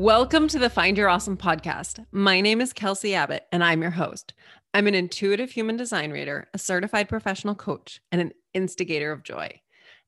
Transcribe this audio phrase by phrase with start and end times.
[0.00, 2.06] Welcome to the Find Your Awesome podcast.
[2.10, 4.32] My name is Kelsey Abbott, and I'm your host.
[4.72, 9.60] I'm an intuitive human design reader, a certified professional coach, and an instigator of joy.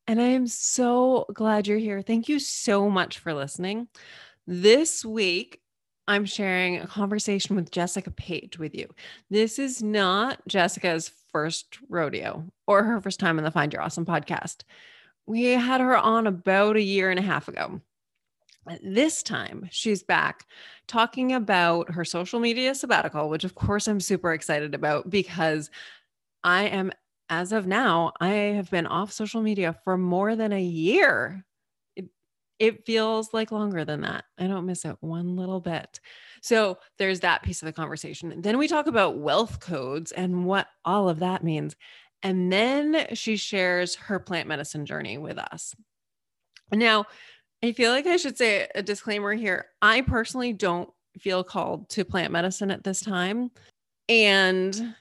[0.07, 2.01] And I am so glad you're here.
[2.01, 3.89] Thank you so much for listening.
[4.47, 5.61] This week,
[6.09, 8.89] I'm sharing a conversation with Jessica Page with you.
[9.29, 14.07] This is not Jessica's first rodeo or her first time on the Find Your Awesome
[14.07, 14.63] podcast.
[15.27, 17.83] We had her on about a year and a half ago.
[18.83, 20.47] This time, she's back
[20.87, 25.69] talking about her social media sabbatical, which of course I'm super excited about because
[26.45, 26.93] I am,
[27.29, 31.45] as of now, I have been off social media for more than a year.
[31.97, 32.07] It,
[32.61, 34.25] it feels like longer than that.
[34.39, 35.99] I don't miss it one little bit.
[36.41, 38.43] So there's that piece of the conversation.
[38.43, 41.75] Then we talk about wealth codes and what all of that means.
[42.23, 45.75] And then she shares her plant medicine journey with us.
[46.73, 47.07] Now,
[47.63, 49.67] I feel like I should say a disclaimer here.
[49.81, 53.51] I personally don't feel called to plant medicine at this time.
[54.09, 54.95] And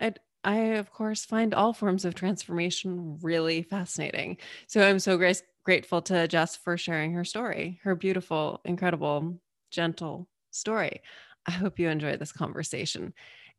[0.00, 4.36] I, I of course, find all forms of transformation really fascinating.
[4.68, 9.40] So I'm so grace, grateful to Jess for sharing her story, her beautiful, incredible,
[9.72, 11.00] gentle story.
[11.46, 13.14] I hope you enjoy this conversation.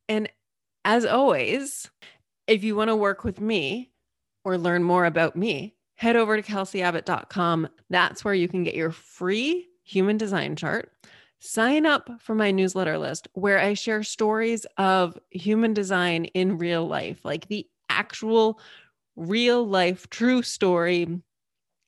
[0.08, 0.30] And
[0.84, 1.90] as always,
[2.46, 3.92] if you want to work with me
[4.44, 7.68] or learn more about me, head over to kelseyabbott.com.
[7.90, 10.92] That's where you can get your free human design chart.
[11.40, 16.86] Sign up for my newsletter list where I share stories of human design in real
[16.86, 18.60] life, like the actual
[19.16, 21.20] real life, true story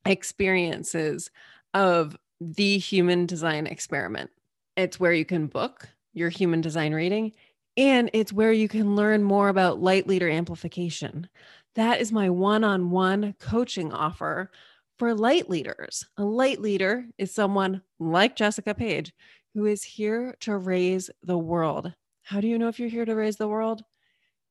[0.05, 1.31] experiences
[1.73, 4.31] of the human design experiment.
[4.77, 7.33] It's where you can book your human design reading
[7.77, 11.29] and it's where you can learn more about light leader amplification.
[11.77, 14.51] That is my one on one coaching offer
[14.99, 16.05] for light leaders.
[16.17, 19.13] A light leader is someone like Jessica Page
[19.55, 21.93] who is here to raise the world.
[22.23, 23.83] How do you know if you're here to raise the world?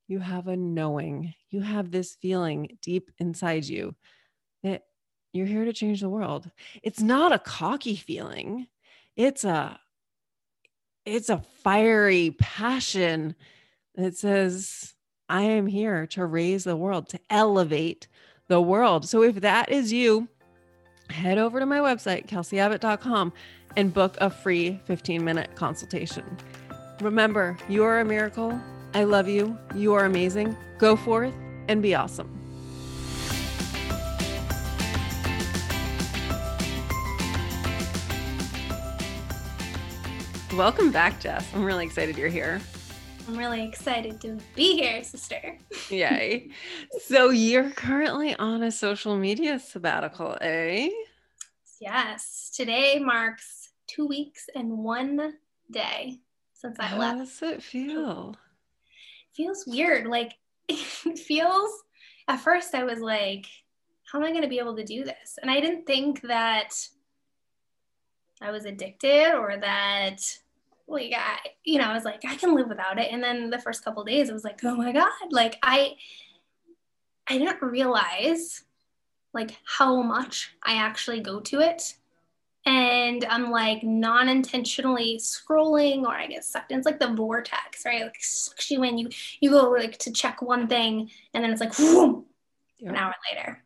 [0.08, 3.96] You have a knowing, you have this feeling deep inside you
[4.64, 4.84] that
[5.34, 6.50] you're here to change the world.
[6.82, 8.68] It's not a cocky feeling.
[9.16, 9.80] It's a
[11.06, 13.36] it's a fiery passion
[13.96, 14.94] that says
[15.30, 18.08] I am here to raise the world, to elevate
[18.48, 19.08] the world.
[19.08, 20.28] So if that is you,
[21.12, 23.32] head over to my website, kelseyabbott.com,
[23.78, 26.26] and book a free 15 minute consultation.
[27.00, 28.60] Remember, you are a miracle.
[28.96, 29.56] I love you.
[29.76, 30.58] You are amazing.
[30.80, 31.34] Go forth
[31.68, 32.36] and be awesome.
[40.58, 41.48] Welcome back, Jess.
[41.54, 42.60] I'm really excited you're here.
[43.30, 45.60] I'm really excited to be here, sister.
[45.92, 46.50] Yay.
[47.00, 50.90] So you're currently on a social media sabbatical, eh?
[51.80, 52.50] Yes.
[52.56, 55.36] Today marks two weeks and one
[55.70, 56.18] day
[56.54, 57.14] since I How left.
[57.14, 58.32] How does it feel?
[58.32, 60.08] It feels weird.
[60.08, 60.34] Like
[60.68, 61.70] it feels
[62.28, 63.46] at first I was like,
[64.12, 65.38] how am I gonna be able to do this?
[65.40, 66.72] And I didn't think that
[68.42, 70.20] I was addicted or that
[70.90, 73.12] like I, you know, I was like, I can live without it.
[73.12, 75.96] And then the first couple days, I was like, oh my god, like I,
[77.28, 78.64] I didn't realize
[79.34, 81.96] like how much I actually go to it.
[82.66, 86.78] And I'm like non-intentionally scrolling, or I get sucked in.
[86.78, 88.04] It's like the vortex, right?
[88.04, 88.98] Like sucks you in.
[88.98, 92.26] You you go like to check one thing, and then it's like whoom,
[92.78, 92.92] yep.
[92.92, 93.64] an hour later.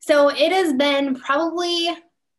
[0.00, 1.90] So it has been probably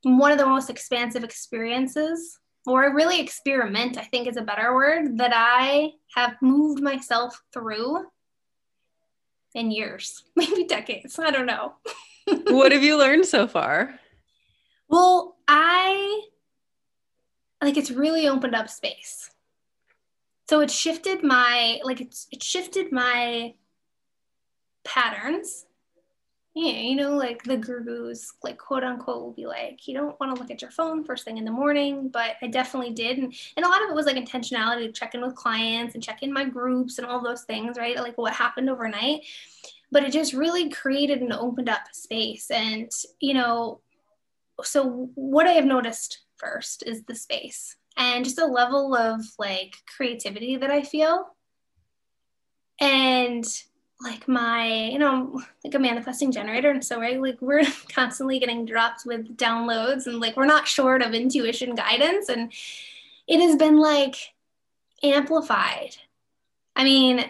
[0.03, 5.18] one of the most expansive experiences or really experiment, I think is a better word,
[5.18, 8.06] that I have moved myself through
[9.53, 11.19] in years, maybe decades.
[11.19, 11.74] I don't know.
[12.47, 14.00] what have you learned so far?
[14.88, 16.28] Well, I
[17.62, 19.30] like it's really opened up space.
[20.50, 23.56] So it shifted my like it's it shifted my
[24.83, 25.66] patterns
[26.55, 30.35] yeah, you know, like the gurus, like quote unquote, will be like, you don't want
[30.35, 33.17] to look at your phone first thing in the morning, but I definitely did.
[33.17, 36.03] And, and a lot of it was like intentionality to check in with clients and
[36.03, 37.97] check in my groups and all those things, right?
[37.97, 39.21] Like what happened overnight.
[39.91, 42.51] But it just really created and opened up space.
[42.51, 43.81] And, you know,
[44.61, 49.75] so what I have noticed first is the space and just a level of like
[49.95, 51.29] creativity that I feel.
[52.79, 53.45] And
[54.03, 57.21] like my you know like a manifesting generator and so right?
[57.21, 62.29] Like we're constantly getting dropped with downloads and like we're not short of intuition guidance.
[62.29, 62.51] And
[63.27, 64.15] it has been like
[65.01, 65.95] amplified.
[66.75, 67.29] I mean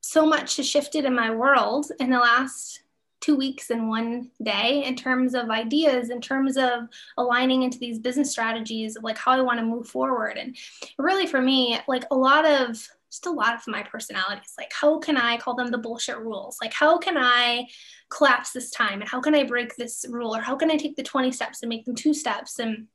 [0.00, 2.82] so much has shifted in my world in the last
[3.22, 7.98] two weeks in one day in terms of ideas, in terms of aligning into these
[7.98, 10.36] business strategies of like how I want to move forward.
[10.36, 10.56] And
[10.98, 14.98] really for me, like a lot of just a lot of my personalities, like how
[14.98, 16.56] can I call them the bullshit rules?
[16.62, 17.66] Like how can I
[18.10, 20.96] collapse this time and how can I break this rule or how can I take
[20.96, 22.58] the 20 steps and make them two steps?
[22.58, 22.86] And,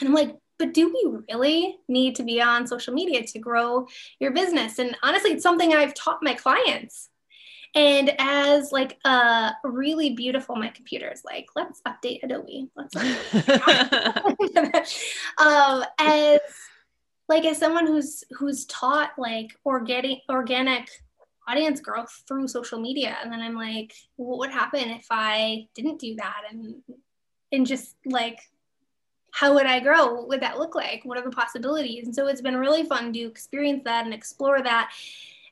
[0.00, 3.86] and I'm like, but do we really need to be on social media to grow
[4.18, 4.78] your business?
[4.78, 7.10] And honestly, it's something I've taught my clients
[7.74, 12.68] and as like a really beautiful, my computer is like, let's update Adobe.
[12.76, 12.94] Let's
[15.38, 16.40] um, as
[17.32, 20.88] like as someone who's who's taught like organic organic
[21.48, 25.98] audience growth through social media, and then I'm like, what would happen if I didn't
[25.98, 26.42] do that?
[26.50, 26.82] And
[27.50, 28.38] and just like
[29.32, 30.12] how would I grow?
[30.12, 31.00] What would that look like?
[31.04, 32.04] What are the possibilities?
[32.04, 34.92] And so it's been really fun to experience that and explore that.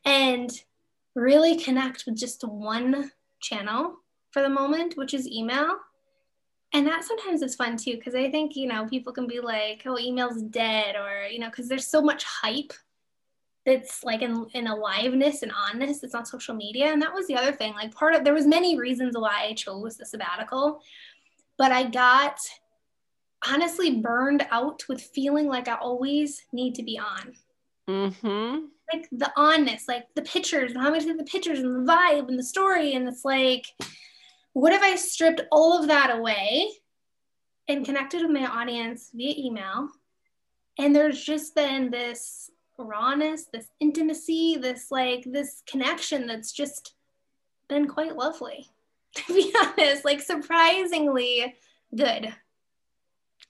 [0.04, 0.50] And
[1.14, 3.10] really connect with just one
[3.40, 3.96] channel
[4.32, 5.78] for the moment, which is email.
[6.72, 9.82] And that sometimes is fun too, because I think, you know, people can be like,
[9.86, 12.72] oh, email's dead, or, you know, because there's so much hype
[13.66, 16.86] that's like in, in aliveness and onness it's on social media.
[16.86, 17.74] And that was the other thing.
[17.74, 20.80] Like part of there was many reasons why I chose the sabbatical,
[21.58, 22.38] but I got
[23.46, 27.34] honestly burned out with feeling like I always need to be on.
[27.88, 32.28] Mm-hmm like the onness, like the pictures and how much the pictures and the vibe
[32.28, 32.94] and the story.
[32.94, 33.66] And it's like,
[34.52, 36.70] what if I stripped all of that away
[37.68, 39.88] and connected with my audience via email?
[40.78, 46.94] And there's just been this rawness, this intimacy, this like this connection that's just
[47.68, 48.66] been quite lovely,
[49.14, 51.54] to be honest, like surprisingly
[51.94, 52.34] good.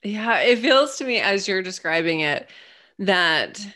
[0.03, 2.49] Yeah, it feels to me as you're describing it
[2.99, 3.67] that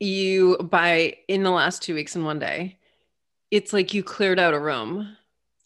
[0.00, 2.78] you by in the last two weeks in one day,
[3.50, 5.16] it's like you cleared out a room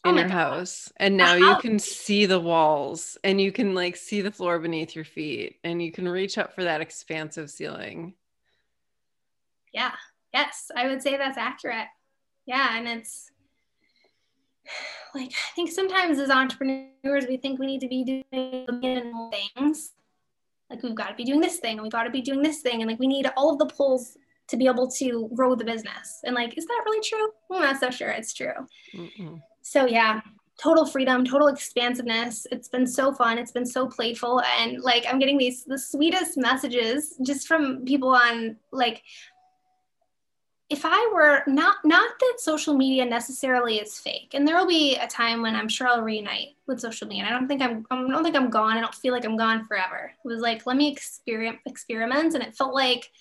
[0.07, 0.33] oh in your God.
[0.33, 4.59] house and now you can see the walls and you can like see the floor
[4.59, 8.13] beneath your feet and you can reach up for that expansive ceiling.
[9.73, 9.91] Yeah.
[10.33, 11.87] Yes, I would say that's accurate.
[12.45, 13.31] Yeah, and it's
[15.15, 19.93] like I think sometimes as entrepreneurs we think we need to be doing things.
[20.69, 22.61] Like we've got to be doing this thing and we've got to be doing this
[22.61, 24.17] thing and like we need all of the pulls
[24.47, 26.19] to be able to grow the business.
[26.23, 27.29] And like, is that really true?
[27.51, 28.53] I'm not so sure it's true.
[28.93, 29.41] Mm-mm.
[29.69, 30.21] So yeah,
[30.57, 32.47] total freedom, total expansiveness.
[32.51, 33.37] It's been so fun.
[33.37, 34.41] It's been so playful.
[34.59, 39.03] And like I'm getting these the sweetest messages just from people on like
[40.69, 44.95] if I were not not that social media necessarily is fake, and there will be
[44.95, 47.25] a time when I'm sure I'll reunite with social media.
[47.25, 48.77] I don't think I'm I don't think I'm gone.
[48.77, 50.13] I don't feel like I'm gone forever.
[50.23, 53.11] It was like let me experiment experiment, and it felt like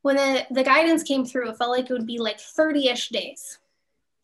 [0.00, 3.08] when the, the guidance came through, it felt like it would be like 30 ish
[3.08, 3.58] days.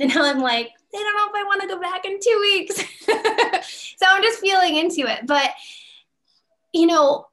[0.11, 2.39] And now I'm like, I don't know if I want to go back in two
[2.41, 2.77] weeks.
[3.99, 5.27] so I'm just feeling into it.
[5.27, 5.51] But,
[6.73, 7.27] you know,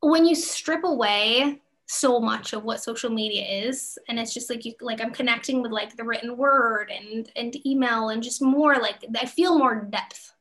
[0.00, 4.64] when you strip away so much of what social media is and it's just like
[4.64, 8.76] you like i'm connecting with like the written word and and email and just more
[8.76, 10.34] like i feel more depth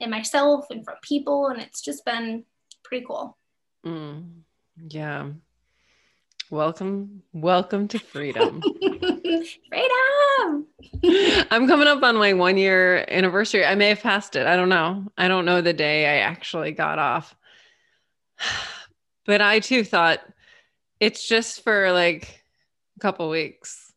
[0.00, 2.44] in myself and from people and it's just been
[2.82, 3.38] pretty cool
[3.86, 4.22] mm,
[4.88, 5.26] yeah
[6.50, 8.60] Welcome, welcome to freedom.
[8.80, 10.66] freedom.
[11.48, 13.64] I'm coming up on my one year anniversary.
[13.64, 14.48] I may have passed it.
[14.48, 15.06] I don't know.
[15.16, 17.34] I don't know the day I actually got off.
[19.26, 20.18] But I too thought
[20.98, 22.42] it's just for like
[22.96, 23.92] a couple weeks.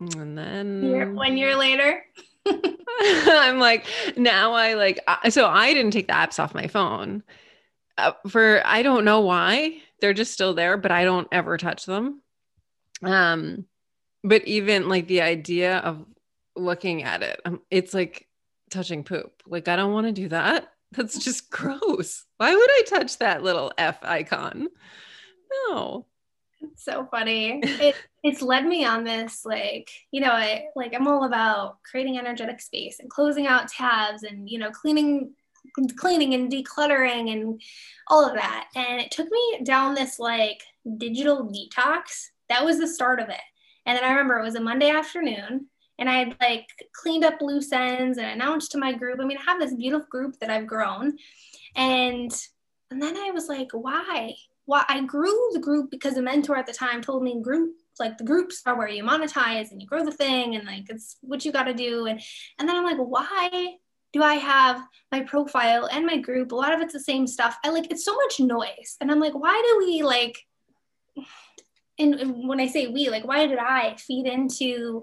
[0.00, 2.04] And then one year later.
[2.46, 7.22] I'm like, now I like, so I didn't take the apps off my phone
[7.96, 11.86] uh, for, I don't know why they're just still there, but I don't ever touch
[11.86, 12.22] them.
[13.02, 13.66] Um,
[14.24, 16.04] but even like the idea of
[16.56, 18.26] looking at it, um, it's like
[18.70, 19.42] touching poop.
[19.46, 20.72] Like I don't want to do that.
[20.92, 22.24] That's just gross.
[22.38, 24.68] Why would I touch that little F icon?
[25.68, 26.06] No.
[26.60, 27.60] It's so funny.
[27.62, 32.18] It it's led me on this like, you know, I like I'm all about creating
[32.18, 35.34] energetic space and closing out tabs and you know, cleaning
[35.96, 37.60] cleaning and decluttering and
[38.08, 38.68] all of that.
[38.74, 40.62] And it took me down this like
[40.96, 42.28] digital detox.
[42.48, 43.40] That was the start of it.
[43.86, 45.66] And then I remember it was a Monday afternoon
[45.98, 49.18] and I had like cleaned up loose ends and announced to my group.
[49.20, 51.16] I mean, I have this beautiful group that I've grown.
[51.74, 52.32] And
[52.90, 54.34] and then I was like, why?
[54.64, 58.16] Why I grew the group because a mentor at the time told me group like
[58.16, 61.44] the groups are where you monetize and you grow the thing and like it's what
[61.44, 62.20] you got to do and
[62.58, 63.74] and then I'm like why
[64.12, 66.52] do I have my profile and my group?
[66.52, 67.56] A lot of it's the same stuff.
[67.64, 68.96] I like it's so much noise.
[69.00, 70.38] And I'm like, why do we like
[71.98, 75.02] and, when I say we, like why did I feed into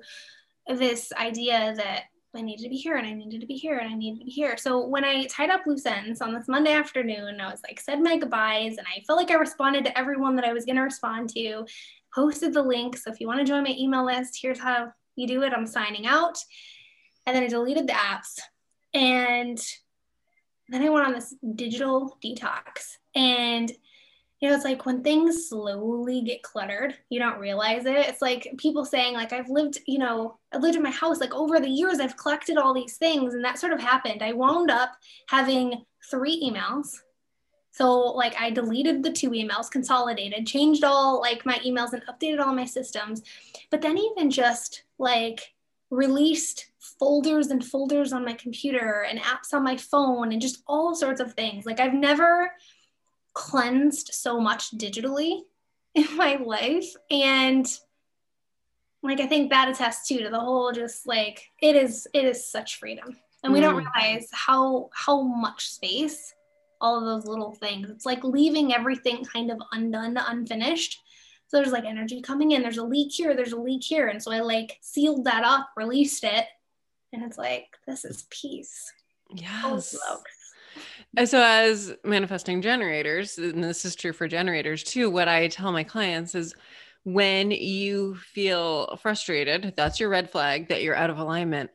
[0.68, 2.04] this idea that
[2.36, 4.26] I needed to be here and I needed to be here and I needed to
[4.26, 4.58] be here.
[4.58, 8.02] So when I tied up loose ends on this Monday afternoon, I was like, said
[8.02, 10.82] my goodbyes and I felt like I responded to everyone that I was going to
[10.82, 11.66] respond to,
[12.14, 12.98] posted the link.
[12.98, 15.54] So if you want to join my email list, here's how you do it.
[15.54, 16.38] I'm signing out.
[17.26, 18.40] And then I deleted the apps.
[18.96, 19.60] And
[20.70, 22.98] then I went on this digital detox.
[23.14, 23.72] And
[24.42, 27.96] you know, it's like when things slowly get cluttered, you don't realize it.
[27.96, 31.34] It's like people saying, like, I've lived, you know, I've lived in my house, like
[31.34, 33.34] over the years, I've collected all these things.
[33.34, 34.22] And that sort of happened.
[34.22, 34.92] I wound up
[35.30, 37.00] having three emails.
[37.72, 42.40] So, like, I deleted the two emails, consolidated, changed all like my emails and updated
[42.40, 43.24] all my systems.
[43.72, 45.55] But then, even just like
[45.89, 50.96] released folders and folders on my computer and apps on my phone and just all
[50.96, 51.65] sorts of things.
[51.65, 52.51] Like, I've never
[53.36, 55.42] cleansed so much digitally
[55.96, 57.68] in my life and
[59.04, 62.50] like i think that attests too to the whole just like it is it is
[62.50, 63.63] such freedom and we mm.
[63.63, 66.34] don't realize how how much space
[66.82, 71.01] all of those little things it's like leaving everything kind of undone unfinished
[71.48, 72.62] so there's like energy coming in.
[72.62, 73.36] There's a leak here.
[73.36, 74.08] There's a leak here.
[74.08, 76.46] And so i like sealed that up released it.
[77.14, 78.92] And it's like this is peace.
[79.34, 79.96] Yes.
[81.25, 85.84] so, as manifesting generators, and this is true for generators too, what I tell my
[85.84, 86.54] clients is
[87.04, 91.70] when you feel frustrated, that's your red flag that you're out of alignment.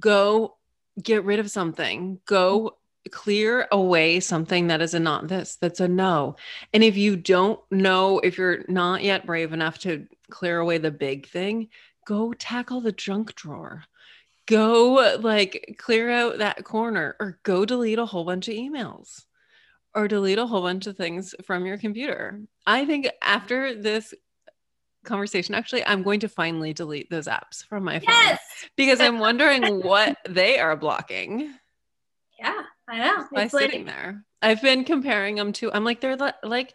[0.00, 0.56] Go
[1.02, 2.20] get rid of something.
[2.24, 2.78] Go
[3.10, 6.36] clear away something that is a not this, that's a no.
[6.72, 10.90] And if you don't know, if you're not yet brave enough to clear away the
[10.90, 11.68] big thing,
[12.06, 13.84] go tackle the junk drawer
[14.46, 19.24] go like clear out that corner or go delete a whole bunch of emails
[19.94, 22.40] or delete a whole bunch of things from your computer.
[22.66, 24.14] I think after this
[25.04, 28.40] conversation, actually, I'm going to finally delete those apps from my phone yes!
[28.76, 31.52] because I'm wondering what they are blocking.
[32.38, 33.26] Yeah, I know.
[33.32, 35.72] By it's sitting there, I've been comparing them to.
[35.72, 36.74] I'm like they're like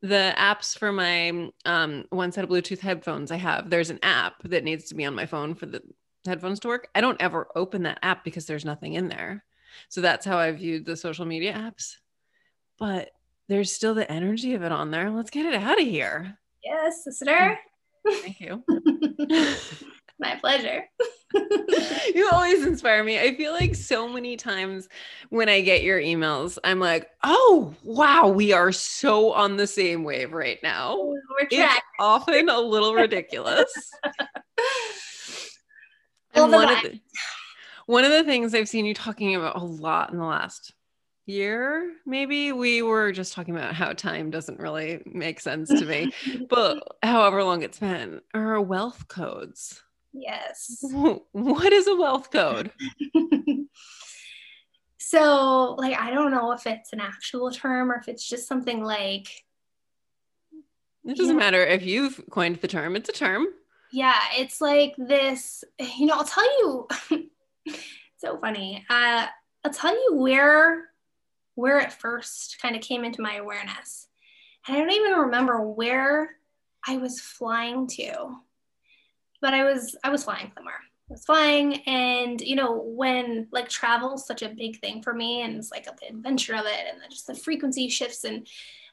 [0.00, 3.70] the apps for my um, one set of Bluetooth headphones I have.
[3.70, 5.82] There's an app that needs to be on my phone for the
[6.26, 9.44] headphones to work, I don't ever open that app because there's nothing in there.
[9.88, 11.96] So that's how I viewed the social media apps.
[12.78, 13.10] But
[13.48, 15.10] there's still the energy of it on there.
[15.10, 16.38] Let's get it out of here.
[16.62, 17.58] Yes, sister.
[18.06, 18.64] Thank you.
[20.18, 20.84] My pleasure.
[22.14, 23.18] you always inspire me.
[23.18, 24.88] I feel like so many times
[25.30, 30.04] when I get your emails, I'm like, oh, wow, we are so on the same
[30.04, 30.96] wave right now.
[30.96, 33.72] Oh, we're it's often a little ridiculous.
[36.34, 37.00] And one of, the,
[37.86, 40.72] one of the things I've seen you talking about a lot in the last
[41.26, 46.12] year, maybe we were just talking about how time doesn't really make sense to me,
[46.48, 49.82] but however long it's been, are wealth codes.
[50.14, 50.78] Yes.
[51.32, 52.70] What is a wealth code?
[54.98, 58.82] so, like, I don't know if it's an actual term or if it's just something
[58.82, 59.28] like.
[61.04, 63.48] It doesn't matter if you've coined the term, it's a term
[63.94, 65.62] yeah it's like this
[65.96, 66.88] you know i'll tell you
[68.16, 69.26] so funny uh,
[69.64, 70.86] i'll tell you where
[71.54, 74.08] where it first kind of came into my awareness
[74.66, 76.30] and i don't even remember where
[76.88, 78.34] i was flying to
[79.44, 83.68] but i was i was flying somewhere I was flying and you know when like
[83.68, 86.80] travel is such a big thing for me and it's like the adventure of it
[86.90, 88.46] and just the frequency shifts and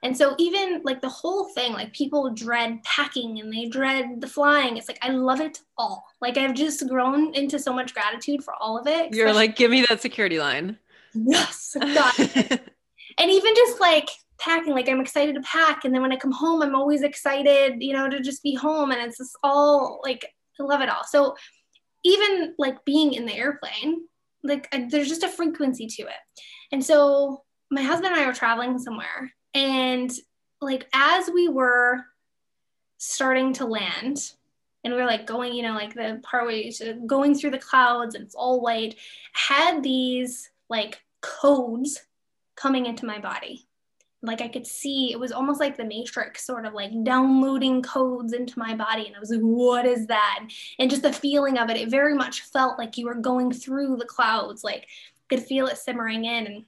[0.03, 4.27] and so even like the whole thing, like people dread packing and they dread the
[4.27, 4.77] flying.
[4.77, 6.03] It's like I love it all.
[6.19, 9.13] Like I've just grown into so much gratitude for all of it.
[9.13, 10.77] You're like, give me that security line.
[11.13, 11.77] Yes.
[11.79, 12.13] God.
[12.17, 15.85] and even just like packing, like I'm excited to pack.
[15.85, 18.89] And then when I come home, I'm always excited, you know, to just be home.
[18.89, 20.25] And it's just all like
[20.59, 21.03] I love it all.
[21.03, 21.35] So
[22.03, 24.01] even like being in the airplane,
[24.43, 26.21] like I, there's just a frequency to it.
[26.71, 30.11] And so my husband and I were traveling somewhere and
[30.61, 32.05] like as we were
[32.97, 34.33] starting to land,
[34.83, 37.59] and we were like going, you know, like the part where you're going through the
[37.59, 38.95] clouds and it's all white,
[39.33, 41.99] had these like codes
[42.55, 43.67] coming into my body.
[44.23, 48.33] Like I could see it was almost like the matrix, sort of like downloading codes
[48.33, 49.07] into my body.
[49.07, 50.45] And I was like, what is that?
[50.77, 53.97] And just the feeling of it, it very much felt like you were going through
[53.97, 54.87] the clouds, like
[55.29, 56.45] could feel it simmering in.
[56.45, 56.65] And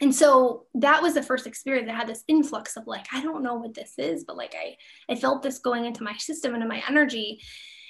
[0.00, 3.42] and so that was the first experience i had this influx of like i don't
[3.42, 4.76] know what this is but like i
[5.08, 7.40] i felt this going into my system and my energy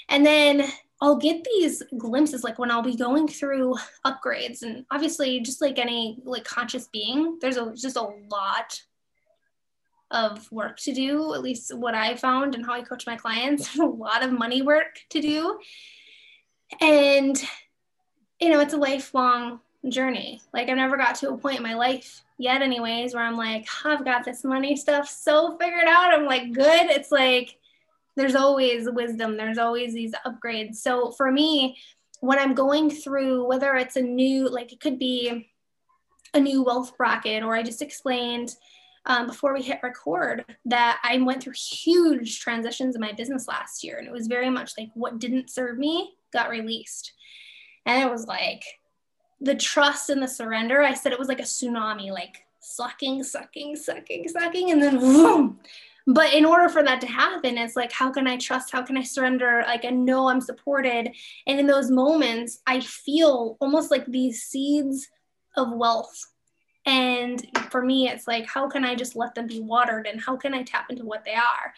[0.08, 0.64] and then
[1.02, 3.74] i'll get these glimpses like when i'll be going through
[4.06, 8.80] upgrades and obviously just like any like conscious being there's a just a lot
[10.10, 13.78] of work to do at least what i found and how i coach my clients
[13.78, 15.58] a lot of money work to do
[16.80, 17.44] and
[18.42, 20.40] you know, it's a lifelong journey.
[20.52, 23.66] Like I've never got to a point in my life yet, anyways, where I'm like,
[23.84, 26.12] I've got this money stuff so figured out.
[26.12, 26.90] I'm like, good.
[26.90, 27.56] It's like
[28.16, 30.76] there's always wisdom, there's always these upgrades.
[30.76, 31.78] So for me,
[32.20, 35.50] when I'm going through, whether it's a new, like it could be
[36.34, 38.54] a new wealth bracket, or I just explained
[39.06, 43.82] um, before we hit record that I went through huge transitions in my business last
[43.82, 43.98] year.
[43.98, 47.12] And it was very much like what didn't serve me got released.
[47.84, 48.62] And it was like
[49.40, 50.82] the trust and the surrender.
[50.82, 55.58] I said it was like a tsunami, like sucking, sucking, sucking, sucking, and then boom.
[56.06, 58.72] But in order for that to happen, it's like, how can I trust?
[58.72, 59.62] How can I surrender?
[59.66, 61.10] Like, I know I'm supported.
[61.46, 65.08] And in those moments, I feel almost like these seeds
[65.56, 66.32] of wealth
[66.84, 70.36] and for me, it's like, how can I just let them be watered and how
[70.36, 71.72] can I tap into what they are?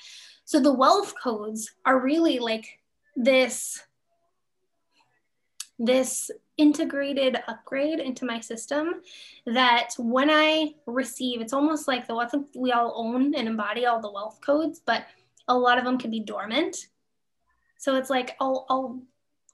[0.45, 2.79] So the wealth codes are really like
[3.17, 3.83] this
[5.79, 9.03] this integrated upgrade into my system
[9.47, 14.01] that when I receive, it's almost like the wealth we all own and embody all
[14.01, 15.05] the wealth codes, but
[15.49, 16.89] a lot of them can be dormant.
[17.79, 19.03] So it's like I'll, I'll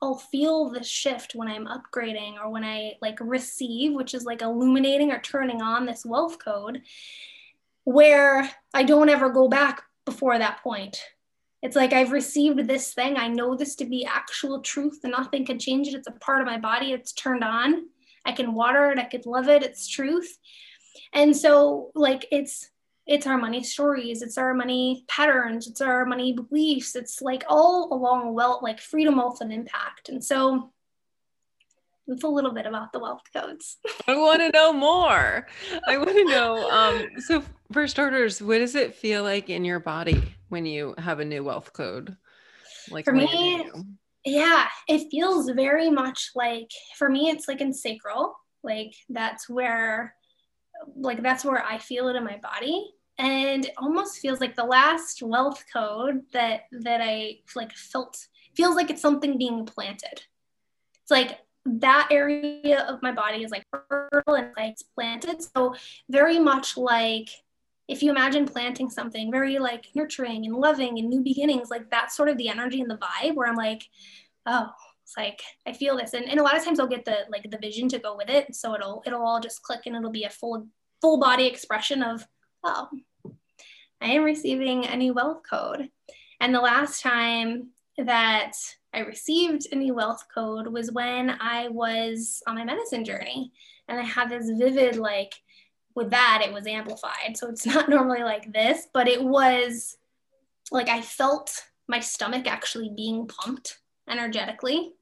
[0.03, 4.41] I'll feel the shift when I'm upgrading or when I like receive, which is like
[4.41, 6.81] illuminating or turning on this wealth code,
[7.85, 11.03] where I don't ever go back before that point.
[11.63, 13.17] It's like I've received this thing.
[13.17, 15.95] I know this to be actual truth and nothing can change it.
[15.95, 16.93] It's a part of my body.
[16.93, 17.87] It's turned on.
[18.25, 18.99] I can water it.
[18.99, 19.63] I could love it.
[19.63, 20.39] It's truth.
[21.13, 22.71] And so, like, it's
[23.11, 27.93] it's our money stories it's our money patterns it's our money beliefs it's like all
[27.93, 30.71] along wealth like freedom wealth and impact and so
[32.07, 35.47] it's a little bit about the wealth codes i want to know more
[35.89, 39.81] i want to know um so for starters what does it feel like in your
[39.81, 42.17] body when you have a new wealth code
[42.91, 43.69] like for me
[44.25, 50.15] yeah it feels very much like for me it's like in sacral like that's where
[50.97, 52.93] like that's where I feel it in my body.
[53.19, 58.77] And it almost feels like the last wealth code that that I like felt feels
[58.77, 60.23] like it's something being planted.
[61.03, 65.43] It's like that area of my body is like fertile and like it's planted.
[65.43, 65.75] So
[66.09, 67.29] very much like
[67.91, 72.17] if you imagine planting something very like nurturing and loving and new beginnings, like that's
[72.17, 73.83] sort of the energy and the vibe where I'm like,
[74.47, 74.71] oh,
[75.03, 76.15] it's like I feel this.
[76.15, 78.31] And, and a lot of times I'll get the like the vision to go with
[78.31, 78.55] it.
[78.55, 80.69] So it'll it'll all just click and it'll be a full
[81.01, 82.25] full body expression of,
[82.63, 82.89] oh,
[84.01, 85.91] I am receiving a new wealth code.
[86.41, 88.53] And the last time that
[88.95, 93.53] I received a new wealth code was when I was on my medicine journey.
[93.89, 95.35] And I had this vivid, like,
[95.95, 97.37] with that, it was amplified.
[97.37, 99.97] So it's not normally like this, but it was
[100.71, 104.93] like I felt my stomach actually being pumped energetically.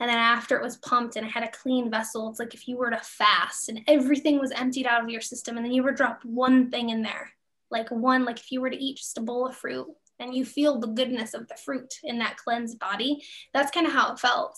[0.00, 2.66] And then after it was pumped and I had a clean vessel, it's like if
[2.66, 5.82] you were to fast and everything was emptied out of your system and then you
[5.82, 7.30] were dropped one thing in there,
[7.70, 9.86] like one, like if you were to eat just a bowl of fruit
[10.18, 13.92] and you feel the goodness of the fruit in that cleansed body, that's kind of
[13.92, 14.56] how it felt.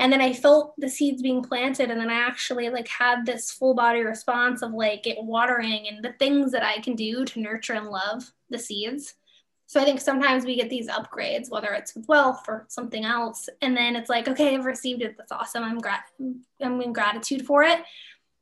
[0.00, 3.50] And then I felt the seeds being planted and then I actually like had this
[3.50, 7.40] full body response of like it watering and the things that I can do to
[7.40, 9.14] nurture and love the seeds
[9.66, 13.48] so I think sometimes we get these upgrades, whether it's with wealth or something else,
[13.62, 15.14] and then it's like, okay, I've received it.
[15.16, 15.62] That's awesome.
[15.62, 16.10] I'm grat-
[16.60, 17.78] I'm in gratitude for it.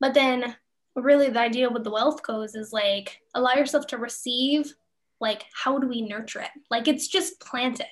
[0.00, 0.56] But then
[1.02, 4.74] really the idea with the wealth codes is like allow yourself to receive
[5.20, 7.86] like how do we nurture it like it's just planted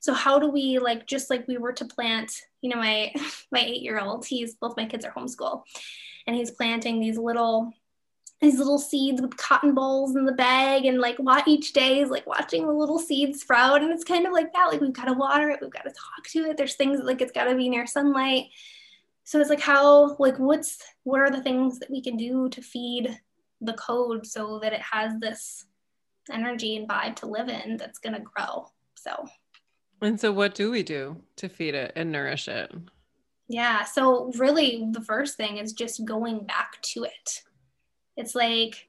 [0.00, 3.12] so how do we like just like we were to plant you know my
[3.52, 5.62] my eight year old he's both my kids are homeschool
[6.26, 7.72] and he's planting these little
[8.42, 12.10] these little seeds with cotton balls in the bag and like what each day is
[12.10, 15.06] like watching the little seeds sprout and it's kind of like that like we've got
[15.06, 17.54] to water it we've got to talk to it there's things like it's got to
[17.54, 18.46] be near sunlight.
[19.24, 22.62] So it's like how like what's what are the things that we can do to
[22.62, 23.18] feed
[23.60, 25.64] the code so that it has this
[26.30, 28.70] energy and vibe to live in that's going to grow?
[28.94, 29.26] So
[30.00, 32.72] and so what do we do to feed it and nourish it?
[33.48, 37.42] Yeah so really the first thing is just going back to it.
[38.16, 38.88] It's like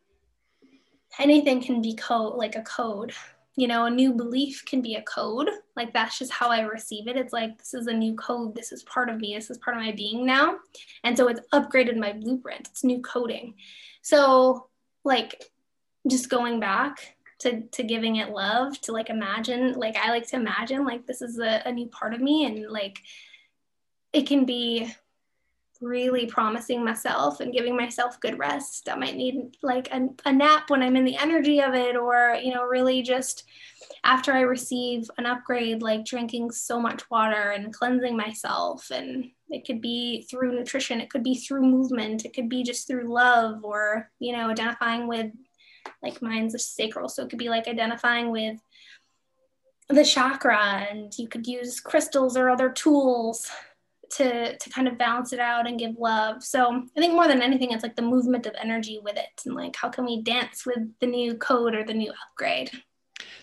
[1.20, 3.13] anything can be code like a code
[3.58, 5.50] you know a new belief can be a code.
[5.76, 7.17] Like that's just how i receive it.
[7.17, 8.56] It's like this is a new code.
[8.56, 9.34] This is part of me.
[9.36, 10.58] This is part of my being now.
[11.04, 12.67] And so it's upgraded my blueprint.
[12.70, 13.56] It's new coding.
[14.04, 14.70] So
[15.04, 15.43] like
[16.08, 20.36] just going back to, to giving it love to like imagine like i like to
[20.36, 23.00] imagine like this is a, a new part of me and like
[24.13, 24.91] it can be
[25.82, 28.89] really promising myself and giving myself good rest.
[28.89, 32.38] I might need like a, a, nap when I'm in the energy of it, or,
[32.41, 33.43] you know, really just
[34.04, 38.89] after I receive an upgrade, like drinking so much water and cleansing myself.
[38.91, 41.02] And it could be through nutrition.
[41.02, 42.26] It could be through movement.
[42.26, 45.32] It could be just through love or you know identifying with
[46.04, 48.58] like mine's a sacral so it could be like identifying with
[49.90, 53.50] the chakra and you could use crystals or other tools
[54.10, 56.44] to to kind of balance it out and give love.
[56.44, 59.56] So i think more than anything it's like the movement of energy with it and
[59.56, 62.72] like how can we dance with the new code or the new upgrade?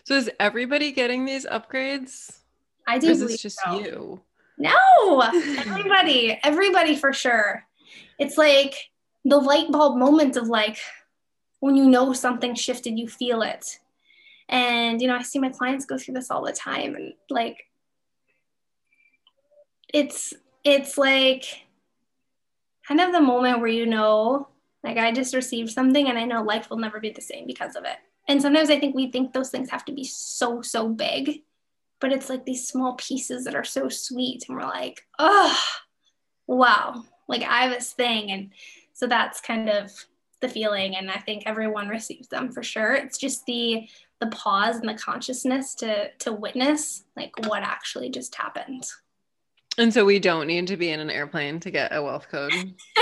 [0.05, 2.41] So is everybody getting these upgrades?
[2.87, 3.81] I do or is this just so.
[3.81, 4.21] you.
[4.59, 5.21] No!
[5.21, 7.67] Everybody everybody for sure.
[8.19, 8.75] It's like
[9.25, 10.79] the light bulb moment of like
[11.65, 13.79] when you know something shifted you feel it
[14.49, 17.65] and you know i see my clients go through this all the time and like
[19.93, 21.45] it's it's like
[22.87, 24.49] kind of the moment where you know,
[24.83, 27.77] like I just received something and I know life will never be the same because
[27.77, 27.97] of it.
[28.29, 31.43] And sometimes I think we think those things have to be so, so big,
[32.01, 34.45] but it's like these small pieces that are so sweet.
[34.49, 35.59] And we're like, oh,
[36.47, 38.31] wow, like I have this thing.
[38.31, 38.51] And
[38.95, 39.93] so that's kind of
[40.45, 40.97] the feeling.
[40.97, 42.95] And I think everyone receives them for sure.
[42.95, 43.89] It's just the,
[44.21, 48.85] the pause and the consciousness to to witness like what actually just happened.
[49.77, 52.53] And so we don't need to be in an airplane to get a wealth code.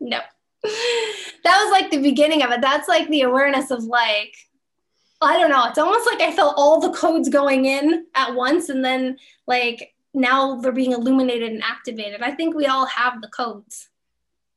[0.00, 0.20] no.
[0.64, 2.60] That was like the beginning of it.
[2.60, 4.36] That's like the awareness of like,
[5.22, 5.64] I don't know.
[5.66, 9.94] It's almost like I felt all the codes going in at once and then like
[10.12, 12.20] now they're being illuminated and activated.
[12.20, 13.88] I think we all have the codes.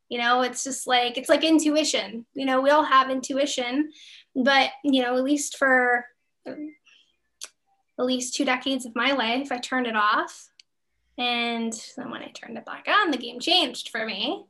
[0.10, 2.26] You know, it's just like it's like intuition.
[2.34, 3.92] You know, we all have intuition,
[4.36, 6.06] but you know, at least for
[6.46, 6.56] at
[8.06, 10.50] least two decades of my life, I turned it off
[11.18, 14.46] and then when I turned it back on, the game changed for me.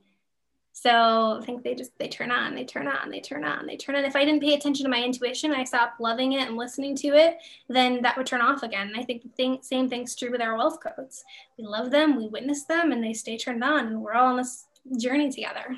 [0.78, 3.78] So I think they just they turn on, they turn on, they turn on, they
[3.78, 4.04] turn on.
[4.04, 7.08] If I didn't pay attention to my intuition, I stopped loving it and listening to
[7.10, 7.38] it,
[7.70, 8.88] then that would turn off again.
[8.88, 11.24] And I think the thing, same thing's true with our wealth codes.
[11.58, 14.38] We love them, we witness them, and they stay turned on, and we're all on
[14.38, 14.66] this
[15.00, 15.76] journey together.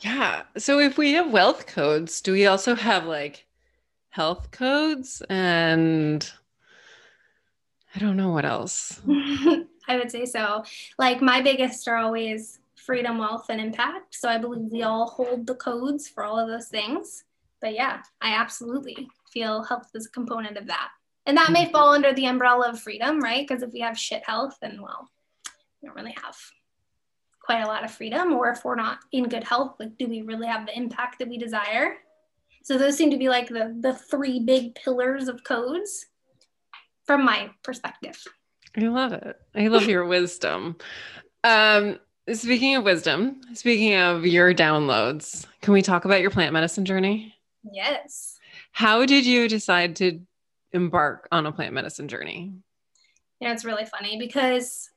[0.00, 0.42] Yeah.
[0.58, 3.46] So if we have wealth codes, do we also have like
[4.10, 6.30] health codes and
[7.94, 9.00] I don't know what else.
[9.08, 10.64] I would say so.
[10.98, 14.14] Like my biggest are always freedom, wealth, and impact.
[14.14, 17.24] So I believe we all hold the codes for all of those things.
[17.60, 20.88] But yeah, I absolutely feel health is a component of that.
[21.26, 21.72] And that may mm-hmm.
[21.72, 23.46] fall under the umbrella of freedom, right?
[23.46, 25.08] Because if we have shit health, then well,
[25.80, 26.36] we don't really have
[27.44, 28.32] quite a lot of freedom.
[28.32, 31.28] Or if we're not in good health, like do we really have the impact that
[31.28, 31.96] we desire?
[32.64, 36.06] So those seem to be like the the three big pillars of codes
[37.04, 38.22] from my perspective.
[38.76, 39.36] I love it.
[39.54, 40.76] I love your wisdom.
[41.44, 41.98] Um,
[42.32, 47.34] speaking of wisdom, speaking of your downloads, can we talk about your plant medicine journey?
[47.70, 48.38] Yes.
[48.70, 50.20] How did you decide to
[50.72, 52.52] embark on a plant medicine journey?
[53.40, 54.88] You know, it's really funny because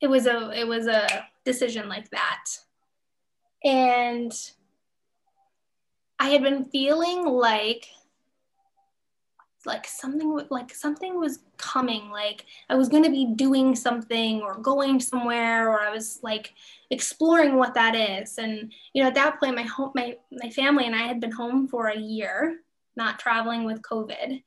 [0.00, 2.44] it was a it was a decision like that.
[3.64, 4.32] And
[6.18, 7.86] I had been feeling like
[9.66, 14.56] like something like something was coming like i was going to be doing something or
[14.56, 16.54] going somewhere or i was like
[16.90, 20.86] exploring what that is and you know at that point my home my my family
[20.86, 22.60] and i had been home for a year
[22.96, 24.42] not traveling with covid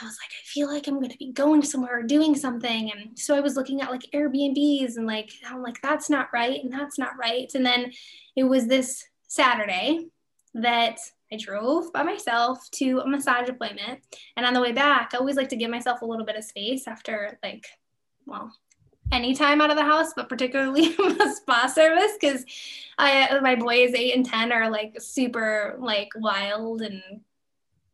[0.00, 2.90] i was like i feel like i'm going to be going somewhere or doing something.
[2.92, 6.62] And so i was looking at like airbnbs and like i'm like that's not right
[6.62, 7.50] and that's not right.
[7.54, 7.92] And then
[8.36, 10.06] it was this saturday
[10.54, 10.98] that
[11.32, 14.00] I drove by myself to a massage appointment.
[14.36, 16.44] And on the way back, I always like to give myself a little bit of
[16.44, 17.66] space after, like,
[18.24, 18.52] well,
[19.12, 22.44] any time out of the house, but particularly a spa service because
[22.98, 27.02] I uh, my boys eight and ten are like super like wild and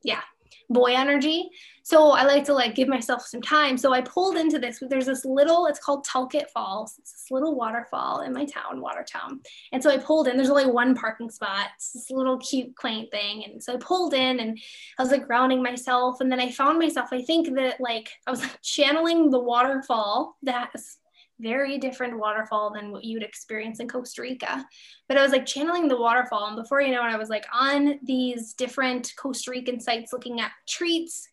[0.02, 0.22] yeah,
[0.70, 1.50] boy energy.
[1.82, 3.76] So I like to like give myself some time.
[3.76, 4.80] So I pulled into this.
[4.88, 6.94] There's this little, it's called Tulket Falls.
[6.98, 9.40] It's this little waterfall in my town, Watertown.
[9.72, 10.36] And so I pulled in.
[10.36, 11.66] There's only one parking spot.
[11.74, 13.44] It's this little cute, quaint thing.
[13.44, 14.58] And so I pulled in and
[14.98, 16.20] I was like grounding myself.
[16.20, 20.99] And then I found myself, I think that like I was channeling the waterfall that's
[21.40, 24.64] very different waterfall than what you'd experience in Costa Rica.
[25.08, 26.46] But I was like channeling the waterfall.
[26.46, 30.40] And before you know it, I was like on these different Costa Rican sites looking
[30.40, 31.28] at treats.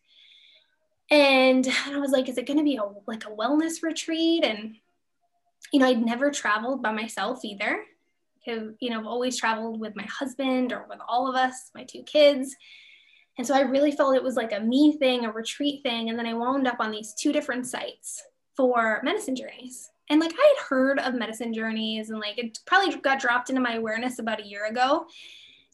[1.10, 4.44] And I was like, is it going to be a, like a wellness retreat?
[4.44, 4.76] And,
[5.72, 7.84] you know, I'd never traveled by myself either.
[8.44, 11.84] Because, you know, I've always traveled with my husband or with all of us, my
[11.84, 12.54] two kids.
[13.36, 16.08] And so I really felt it was like a me thing, a retreat thing.
[16.08, 18.22] And then I wound up on these two different sites
[18.56, 22.96] for medicine journeys and like I had heard of medicine journeys and like it probably
[22.96, 25.06] got dropped into my awareness about a year ago.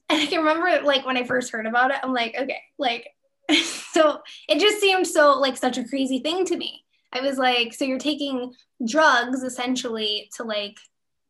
[0.09, 3.09] And I can remember like when I first heard about it, I'm like, okay, like
[3.93, 6.85] so it just seemed so like such a crazy thing to me.
[7.13, 8.53] I was like, so you're taking
[8.87, 10.77] drugs essentially to like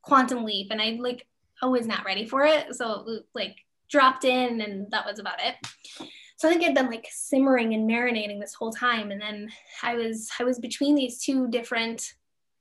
[0.03, 0.69] quantum leap.
[0.71, 1.27] And I like,
[1.63, 2.75] I was not ready for it.
[2.75, 3.57] So like
[3.91, 5.55] dropped in and that was about it.
[6.37, 9.11] So I think I'd been like simmering and marinating this whole time.
[9.11, 9.51] And then
[9.83, 12.15] I was, I was between these two different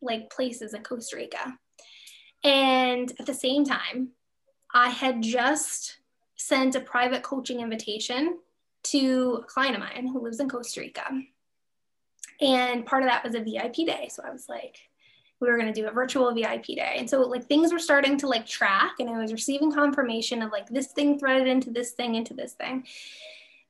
[0.04, 1.58] like places in Costa Rica.
[2.44, 4.10] And at the same time,
[4.74, 5.98] I had just
[6.36, 8.40] sent a private coaching invitation
[8.84, 11.06] to a client of mine who lives in Costa Rica.
[12.42, 14.10] And part of that was a VIP day.
[14.12, 14.78] So I was like,
[15.40, 16.96] we were going to do a virtual VIP day.
[16.98, 20.52] And so like things were starting to like track and I was receiving confirmation of
[20.52, 22.86] like this thing threaded into this thing, into this thing.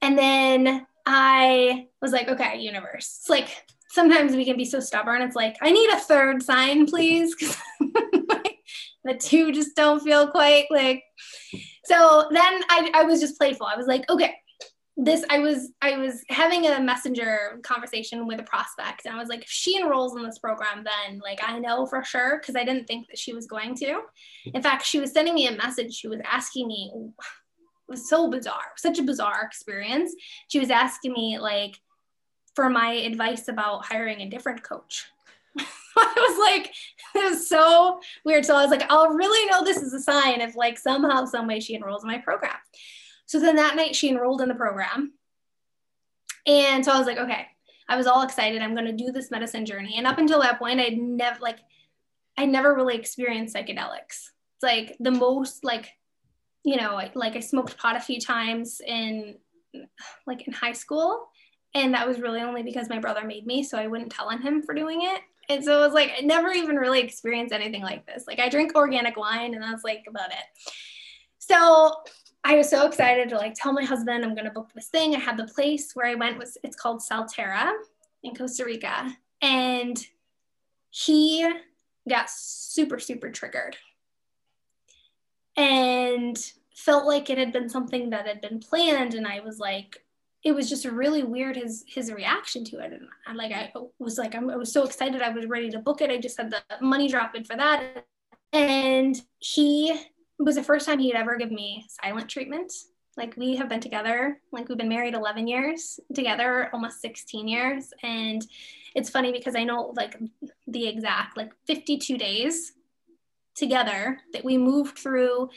[0.02, 3.18] And then I was like, okay, universe.
[3.20, 5.22] It's like sometimes we can be so stubborn.
[5.22, 7.36] It's like, I need a third sign, please.
[7.80, 11.04] the two just don't feel quite like.
[11.86, 13.68] So then I, I was just playful.
[13.68, 14.34] I was like, okay,
[14.98, 19.28] this I was I was having a messenger conversation with a prospect and I was
[19.28, 22.64] like if she enrolls in this program then like I know for sure because I
[22.64, 24.02] didn't think that she was going to.
[24.46, 25.96] In fact, she was sending me a message.
[25.96, 30.14] She was asking me it was so bizarre, such a bizarre experience.
[30.48, 31.76] She was asking me like
[32.56, 35.06] for my advice about hiring a different coach.
[35.58, 36.74] I was like,
[37.16, 38.46] it was so weird.
[38.46, 41.48] So I was like, I'll really know this is a sign if like somehow, some
[41.48, 42.56] way she enrolls in my program.
[43.26, 45.14] So then that night she enrolled in the program.
[46.46, 47.48] And so I was like, okay,
[47.88, 48.62] I was all excited.
[48.62, 49.96] I'm going to do this medicine journey.
[49.98, 51.60] And up until that point, I'd never like,
[52.38, 54.30] I never really experienced psychedelics.
[54.56, 55.92] It's like the most like,
[56.64, 59.36] you know, like I smoked pot a few times in
[60.26, 61.28] like in high school.
[61.76, 63.64] And that was really only because my brother made me.
[63.64, 65.22] So I wouldn't tell on him for doing it.
[65.50, 68.26] And so it was like, I never even really experienced anything like this.
[68.28, 70.72] Like I drink organic wine and that's like about it.
[71.40, 71.92] So
[72.46, 75.16] I was so excited to like tell my husband I'm going to book this thing.
[75.16, 77.72] I had the place where I went was it's called Soltara
[78.24, 79.98] in Costa Rica, and
[80.90, 81.50] he
[82.08, 83.78] got super super triggered
[85.56, 86.38] and
[86.76, 90.04] felt like it had been something that had been planned and I was like
[90.44, 94.18] it was just really weird his his reaction to it and I like I was
[94.18, 96.52] like I'm, I was so excited I was ready to book it I just had
[96.52, 98.06] the money drop in for that
[98.54, 100.00] and he
[100.40, 102.72] was the first time he'd ever give me silent treatment.
[103.18, 107.94] Like we have been together, like we've been married 11 years together, almost 16 years.
[108.02, 108.46] And
[108.96, 110.18] it's funny because I know like
[110.68, 112.74] the exact like 52 days
[113.56, 115.50] together that we moved through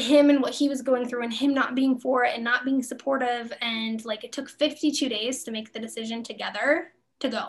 [0.00, 2.64] him and what he was going through and him not being for it and not
[2.64, 7.46] being supportive and like it took 52 days to make the decision together to go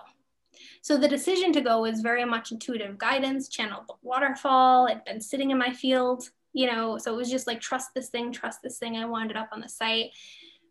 [0.81, 4.87] so the decision to go was very much intuitive guidance, channel waterfall.
[4.87, 8.09] I'd been sitting in my field, you know, so it was just like trust this
[8.09, 8.95] thing, trust this thing.
[8.95, 10.11] I wound it up on the site.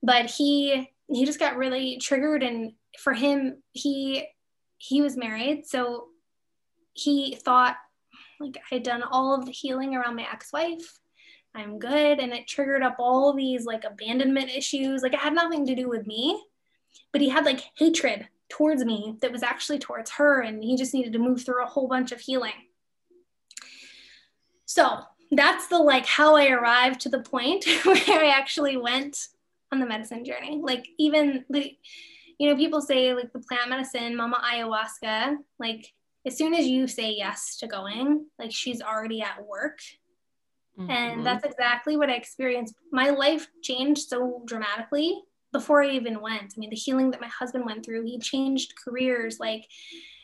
[0.02, 4.26] But he he just got really triggered and for him, he
[4.78, 5.66] he was married.
[5.66, 6.08] So
[6.92, 7.76] he thought
[8.40, 10.98] like I had done all of the healing around my ex-wife.
[11.54, 12.18] I'm good.
[12.20, 15.02] And it triggered up all these like abandonment issues.
[15.02, 16.42] Like it had nothing to do with me,
[17.12, 20.94] but he had like hatred towards me that was actually towards her and he just
[20.94, 22.52] needed to move through a whole bunch of healing
[24.64, 25.00] so
[25.32, 29.28] that's the like how i arrived to the point where i actually went
[29.72, 31.76] on the medicine journey like even the
[32.38, 35.92] you know people say like the plant medicine mama ayahuasca like
[36.26, 39.78] as soon as you say yes to going like she's already at work
[40.78, 40.90] mm-hmm.
[40.90, 46.54] and that's exactly what i experienced my life changed so dramatically before I even went.
[46.56, 49.66] I mean, the healing that my husband went through, he changed careers, like,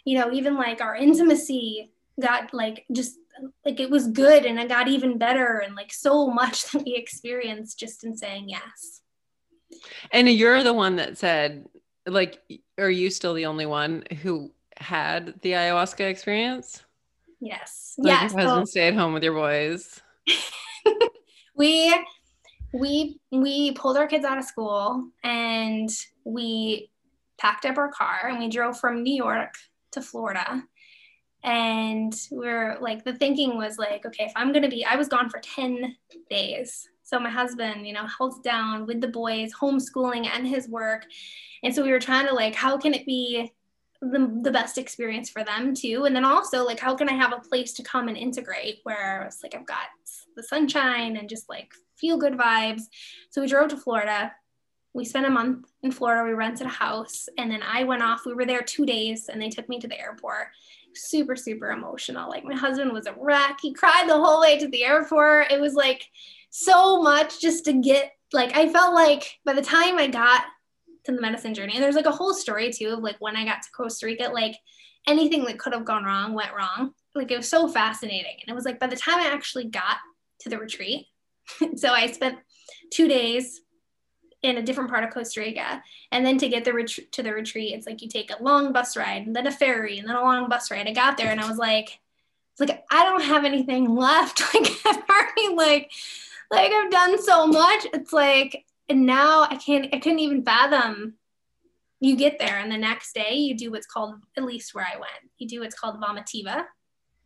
[0.05, 1.91] you know, even like our intimacy
[2.21, 3.19] got like just
[3.65, 6.95] like it was good and it got even better and like so much that we
[6.95, 9.01] experienced just in saying yes.
[10.13, 11.67] And you're the one that said,
[12.07, 12.39] like,
[12.79, 16.85] are you still the only one who had the ayahuasca experience?
[17.41, 17.95] Yes.
[17.99, 18.33] Like yes.
[18.33, 20.01] Your husband so- at home with your boys.
[21.57, 21.95] we
[22.73, 25.91] we we pulled our kids out of school and
[26.25, 26.91] we
[27.39, 29.55] packed up our car and we drove from New York
[29.93, 30.63] to Florida.
[31.43, 34.97] And we are like, the thinking was like, okay, if I'm going to be, I
[34.97, 35.95] was gone for 10
[36.31, 36.89] days.
[37.03, 41.05] So my husband, you know, held down with the boys, homeschooling and his work.
[41.63, 43.53] And so we were trying to like, how can it be
[44.01, 46.07] the, the best experience for them too?
[46.07, 49.25] And then also like, how can I have a place to come and integrate where
[49.25, 49.89] it's like, I've got
[50.37, 52.83] the sunshine and just like feel good vibes.
[53.31, 54.33] So we drove to Florida.
[54.93, 56.25] We spent a month in Florida.
[56.25, 57.29] We rented a house.
[57.39, 58.27] And then I went off.
[58.27, 60.49] We were there two days and they took me to the airport.
[60.95, 62.29] Super, super emotional.
[62.29, 63.59] Like my husband was a wreck.
[63.61, 65.51] He cried the whole way to the airport.
[65.51, 66.05] It was like
[66.51, 70.45] so much just to get, like, I felt like by the time I got
[71.05, 71.75] to the medicine journey.
[71.75, 74.31] And there's like a whole story too of like when I got to Costa Rica,
[74.33, 74.57] like
[75.07, 76.93] anything that could have gone wrong went wrong.
[77.15, 78.37] Like it was so fascinating.
[78.41, 79.97] And it was like by the time I actually got
[80.45, 81.07] to the retreat,
[81.77, 82.39] so I spent
[82.93, 83.61] two days
[84.43, 85.83] in a different part of Costa Rica.
[86.13, 88.73] And then to get the ret- to the retreat, it's like you take a long
[88.73, 90.87] bus ride and then a ferry and then a long bus ride.
[90.87, 91.99] I got there and I was like,
[92.61, 94.43] like I don't have anything left.
[94.55, 95.91] Like I've already like
[96.51, 97.87] like I've done so much.
[97.93, 101.15] It's like and now I can't I couldn't even fathom
[102.01, 104.97] you get there and the next day you do what's called at least where I
[104.97, 106.65] went, you do what's called vomitiva,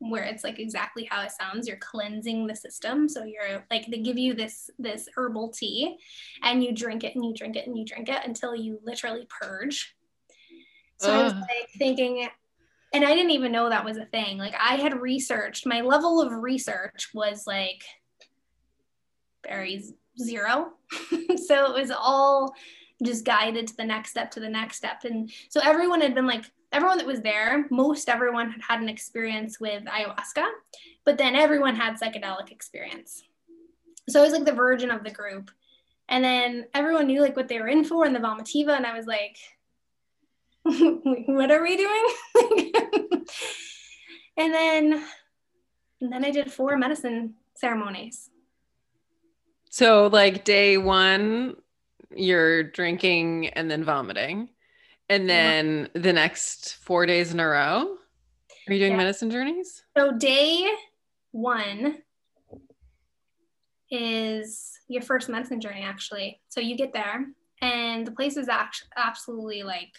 [0.00, 1.66] where it's like exactly how it sounds.
[1.66, 3.08] You're cleansing the system.
[3.08, 5.96] So you're like they give you this this herbal tea
[6.42, 9.26] and you drink it and you drink it and you drink it until you literally
[9.28, 9.94] purge.
[10.98, 12.28] So i was like thinking
[12.92, 14.38] and i didn't even know that was a thing.
[14.38, 17.82] Like i had researched my level of research was like
[19.46, 19.82] very
[20.20, 20.72] zero.
[21.46, 22.54] So it was all
[23.04, 25.04] just guided to the next step to the next step.
[25.04, 28.88] And so everyone had been like everyone that was there, most everyone had had an
[28.88, 30.46] experience with ayahuasca,
[31.04, 33.22] but then everyone had psychedelic experience.
[34.08, 35.50] So I was like the virgin of the group.
[36.08, 38.76] And then everyone knew like what they were in for in the vomitiva.
[38.76, 39.36] And I was like,
[40.64, 42.06] what are we doing?
[44.36, 45.04] and then
[46.00, 48.30] and then I did four medicine ceremonies.
[49.70, 51.56] So like day one,
[52.14, 54.48] you're drinking and then vomiting.
[55.08, 56.00] And then yeah.
[56.02, 57.96] the next four days in a row,
[58.68, 58.98] are you doing yeah.
[58.98, 59.82] medicine journeys?
[59.96, 60.70] So day
[61.30, 61.98] one
[63.90, 66.40] is your first medicine journey, actually.
[66.48, 67.26] So you get there,
[67.62, 69.94] and the place is actually absolutely like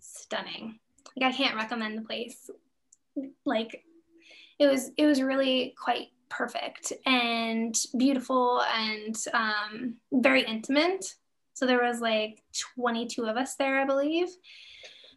[0.00, 0.78] stunning.
[1.16, 2.48] Like I can't recommend the place.
[3.44, 3.82] Like
[4.58, 11.04] it was, it was really quite perfect and beautiful and um, very intimate.
[11.54, 12.42] So there was like
[12.78, 14.28] 22 of us there, I believe.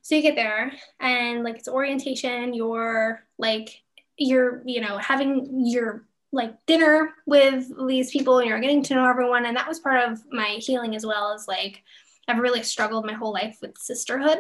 [0.02, 3.82] So you get there and like it's orientation, you're like
[4.17, 9.08] you're, you know, having your like dinner with these people and you're getting to know
[9.08, 9.45] everyone.
[9.45, 11.84] And that was part of my healing as well as like
[12.28, 14.39] I've really struggled my whole life with sisterhood.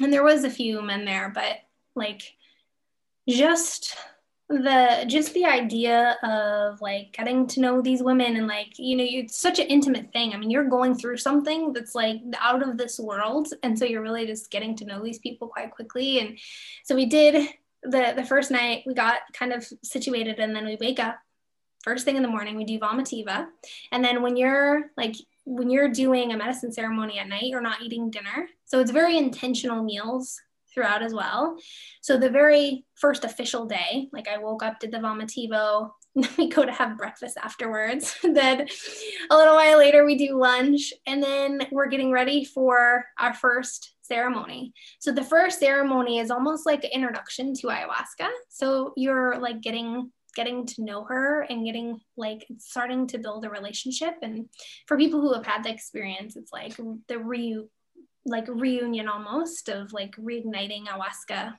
[0.00, 1.58] And there was a few men there, but
[1.94, 2.34] like
[3.28, 3.96] just
[4.62, 9.04] the just the idea of like getting to know these women and like you know
[9.06, 10.32] it's such an intimate thing.
[10.32, 14.02] I mean you're going through something that's like out of this world and so you're
[14.02, 16.20] really just getting to know these people quite quickly.
[16.20, 16.38] And
[16.84, 17.48] so we did
[17.82, 21.18] the the first night we got kind of situated and then we wake up
[21.82, 23.46] first thing in the morning we do vomitiva
[23.92, 25.14] and then when you're like
[25.44, 28.48] when you're doing a medicine ceremony at night you're not eating dinner.
[28.64, 30.40] So it's very intentional meals
[30.74, 31.56] throughout as well.
[32.02, 36.48] So the very first official day, like I woke up, did the vomitivo, then we
[36.48, 38.16] go to have breakfast afterwards.
[38.22, 38.66] then
[39.30, 43.94] a little while later we do lunch, and then we're getting ready for our first
[44.02, 44.72] ceremony.
[44.98, 48.28] So the first ceremony is almost like an introduction to ayahuasca.
[48.48, 53.50] So you're like getting getting to know her and getting like starting to build a
[53.50, 54.48] relationship and
[54.86, 57.64] for people who have had the experience it's like the re
[58.26, 61.54] like reunion almost of like reigniting ayahuasca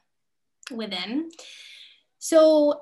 [0.71, 1.29] within.
[2.19, 2.81] So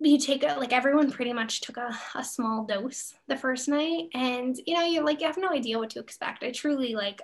[0.00, 4.08] you take a, like everyone pretty much took a, a small dose the first night
[4.14, 7.20] and you know you like you have no idea what to expect i truly like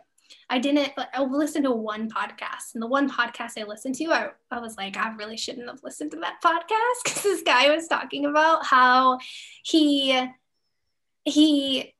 [0.50, 4.28] i didn't i listened to one podcast and the one podcast i listened to i,
[4.50, 7.88] I was like i really shouldn't have listened to that podcast because this guy was
[7.88, 9.18] talking about how
[9.64, 10.28] he
[11.24, 11.94] he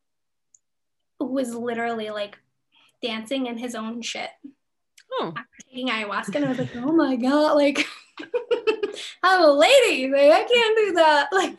[1.19, 2.39] was literally like
[3.03, 4.31] dancing in his own shit.
[5.13, 5.33] Oh.
[5.37, 7.87] After taking ayahuasca, and I was like, oh my god, like
[9.23, 10.11] I'm a lady.
[10.11, 11.29] Like I can't do that.
[11.33, 11.59] Like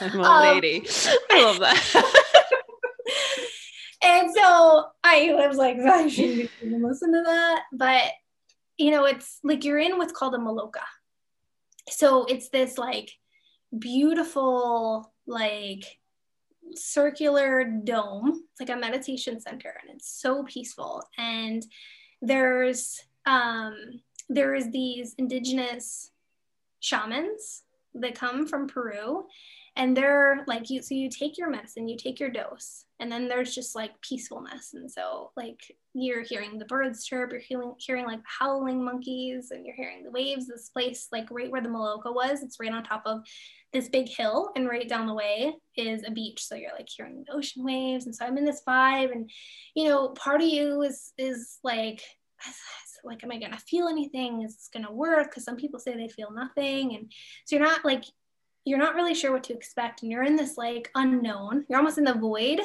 [0.00, 0.86] I'm a um, lady.
[1.30, 1.94] I love that.
[4.02, 7.62] and so I was like, I shouldn't even listen to that.
[7.72, 8.02] But
[8.76, 10.82] you know, it's like you're in what's called a maloka.
[11.90, 13.10] So it's this like
[13.78, 15.84] beautiful, like
[16.74, 18.44] circular dome.
[18.50, 21.02] It's like a meditation center and it's so peaceful.
[21.18, 21.64] And
[22.22, 23.74] there's um
[24.28, 26.10] there's these indigenous
[26.80, 27.62] shamans
[27.94, 29.26] that come from Peru
[29.76, 33.28] and they're like you so you take your medicine you take your dose and then
[33.28, 34.72] there's just like peacefulness.
[34.74, 35.60] And so like
[35.94, 40.10] you're hearing the birds chirp you're hearing hearing like howling monkeys and you're hearing the
[40.10, 40.46] waves.
[40.46, 43.20] This place like right where the maloka was it's right on top of
[43.72, 46.44] this big hill and right down the way is a beach.
[46.44, 48.06] So you're like hearing the ocean waves.
[48.06, 49.28] And so i'm in this vibe and
[49.74, 52.00] you know part of you is is like
[53.04, 54.42] like am i gonna feel anything?
[54.42, 55.30] Is this gonna work?
[55.30, 56.94] Because some people say they feel nothing.
[56.94, 57.12] And
[57.44, 58.04] so you're not like
[58.64, 61.98] you're not really sure what to expect and you're in this like unknown you're almost
[61.98, 62.60] in the void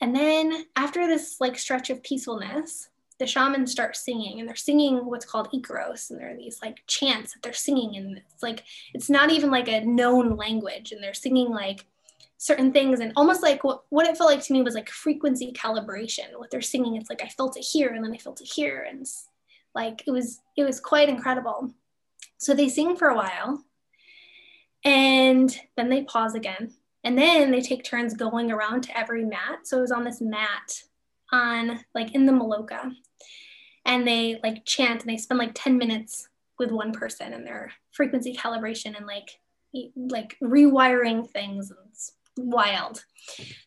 [0.00, 2.88] And then after this like stretch of peacefulness,
[3.18, 6.10] the shamans start singing and they're singing what's called Icaros.
[6.10, 7.96] And there are these like chants that they're singing.
[7.96, 10.92] And it's like, it's not even like a known language.
[10.92, 11.84] And they're singing like
[12.38, 15.52] certain things and almost like what, what it felt like to me was like frequency
[15.52, 16.38] calibration.
[16.38, 18.86] What they're singing, it's like I felt it here and then I felt it here.
[18.88, 19.06] And
[19.74, 21.74] like it was, it was quite incredible.
[22.38, 23.62] So they sing for a while
[24.84, 26.72] and then they pause again.
[27.02, 29.60] And then they take turns going around to every mat.
[29.66, 30.82] So it was on this mat
[31.32, 32.92] on like in the Maloka.
[33.86, 35.02] And they like chant.
[35.02, 36.28] And they spend like 10 minutes
[36.58, 39.38] with one person and their frequency calibration and like
[39.96, 41.72] like rewiring things.
[41.88, 43.04] It's wild.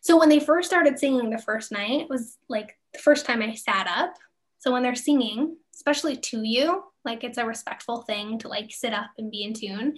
[0.00, 3.42] So when they first started singing the first night it was like the first time
[3.42, 4.14] i sat up.
[4.58, 8.94] So when they're singing especially to you like it's a respectful thing to like sit
[8.94, 9.96] up and be in tune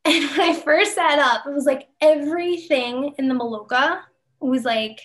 [0.04, 4.00] and when i first sat up it was like everything in the maloka
[4.40, 5.00] was like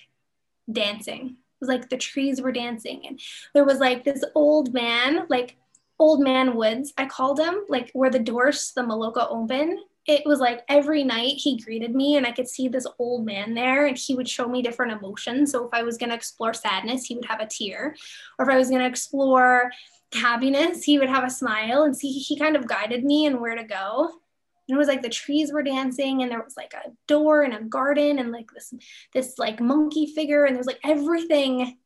[0.72, 1.28] dancing.
[1.28, 3.04] It was like the trees were dancing.
[3.08, 3.20] And
[3.54, 5.58] there was like this old man like
[5.98, 9.80] old man woods i called him like where the doors the maloka open.
[10.08, 13.54] It was like every night he greeted me and i could see this old man
[13.54, 15.52] there and he would show me different emotions.
[15.52, 17.96] So if i was going to explore sadness he would have a tear.
[18.38, 19.72] Or if i was going to explore
[20.14, 23.56] happiness he would have a smile and see he kind of guided me and where
[23.56, 24.12] to go
[24.68, 27.53] and it was like the trees were dancing and there was like a door and
[27.53, 28.74] a garden and like this
[29.13, 31.78] this like monkey figure and there's like everything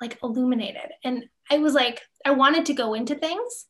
[0.00, 0.92] like illuminated.
[1.04, 3.66] And i was like i wanted to go into things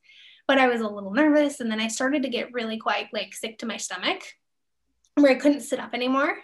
[0.49, 1.61] but i was a little nervous.
[1.61, 4.23] And then i started to get really quite like sick to my stomach
[5.15, 6.39] where i couldn't sit up anymore.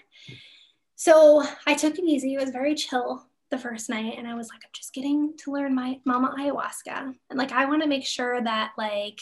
[0.95, 2.35] So i took it easy.
[2.35, 4.15] It was very chill the first night.
[4.17, 7.15] And i was like i'm just getting to learn my mama ayahuasca.
[7.31, 9.21] And like i want to make sure that like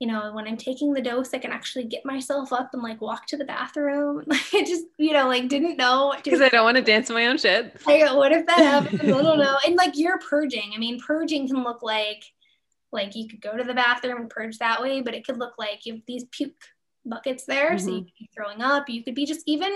[0.00, 3.02] you know, when I'm taking the dose, I can actually get myself up and like
[3.02, 4.24] walk to the bathroom.
[4.26, 7.26] Like I just, you know, like didn't know because I don't want to dance my
[7.26, 7.76] own shit.
[7.86, 9.02] I go, what if that happens?
[9.02, 9.58] I don't know.
[9.66, 10.72] And like you're purging.
[10.74, 12.24] I mean, purging can look like
[12.92, 15.54] like you could go to the bathroom and purge that way, but it could look
[15.58, 16.64] like you have these puke
[17.04, 17.72] buckets there.
[17.72, 17.84] Mm-hmm.
[17.84, 18.04] So you mm-hmm.
[18.04, 18.88] could be throwing up.
[18.88, 19.70] You could be just even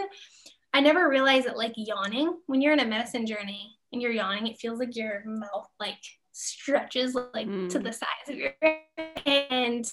[0.72, 4.46] I never realized that like yawning when you're in a medicine journey and you're yawning,
[4.46, 5.98] it feels like your mouth like
[6.32, 7.68] stretches like mm.
[7.68, 8.52] to the size of your
[9.26, 9.90] and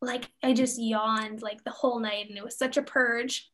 [0.00, 3.50] like I just yawned like the whole night and it was such a purge.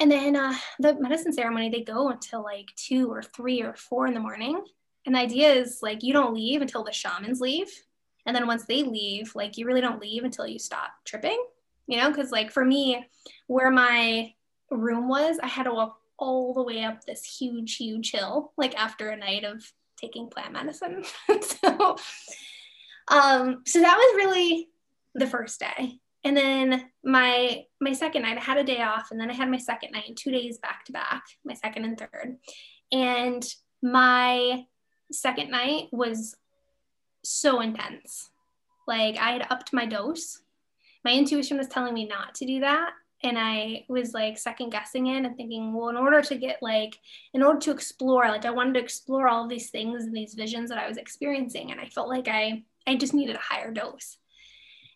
[0.00, 4.06] And then uh, the medicine ceremony, they go until like two or three or four
[4.06, 4.64] in the morning.
[5.04, 7.68] And the idea is like you don't leave until the shamans leave.
[8.26, 11.44] And then once they leave, like you really don't leave until you stop tripping,
[11.86, 12.10] you know?
[12.10, 13.06] Because like for me,
[13.46, 14.32] where my
[14.70, 18.74] room was, I had to walk all the way up this huge, huge hill, like
[18.76, 19.62] after a night of
[19.98, 21.04] taking plant medicine.
[21.42, 21.96] so,
[23.08, 24.68] um, so that was really
[25.14, 26.00] the first day.
[26.24, 29.50] And then my my second night, I had a day off, and then I had
[29.50, 32.36] my second night, two days back to back, my second and third.
[32.90, 33.44] And
[33.82, 34.64] my
[35.12, 36.34] second night was
[37.22, 38.30] so intense.
[38.86, 40.40] Like I had upped my dose.
[41.04, 42.92] My intuition was telling me not to do that.
[43.22, 46.98] And I was like second guessing it and thinking, well, in order to get like,
[47.32, 50.68] in order to explore, like I wanted to explore all these things and these visions
[50.68, 51.70] that I was experiencing.
[51.70, 54.18] And I felt like I I just needed a higher dose.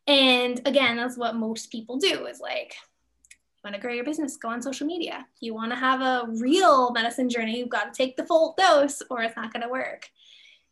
[0.08, 2.74] And again, that's what most people do is like,
[3.30, 5.26] you want to grow your business, go on social media.
[5.40, 9.02] You want to have a real medicine journey, you've got to take the full dose
[9.10, 10.08] or it's not going to work.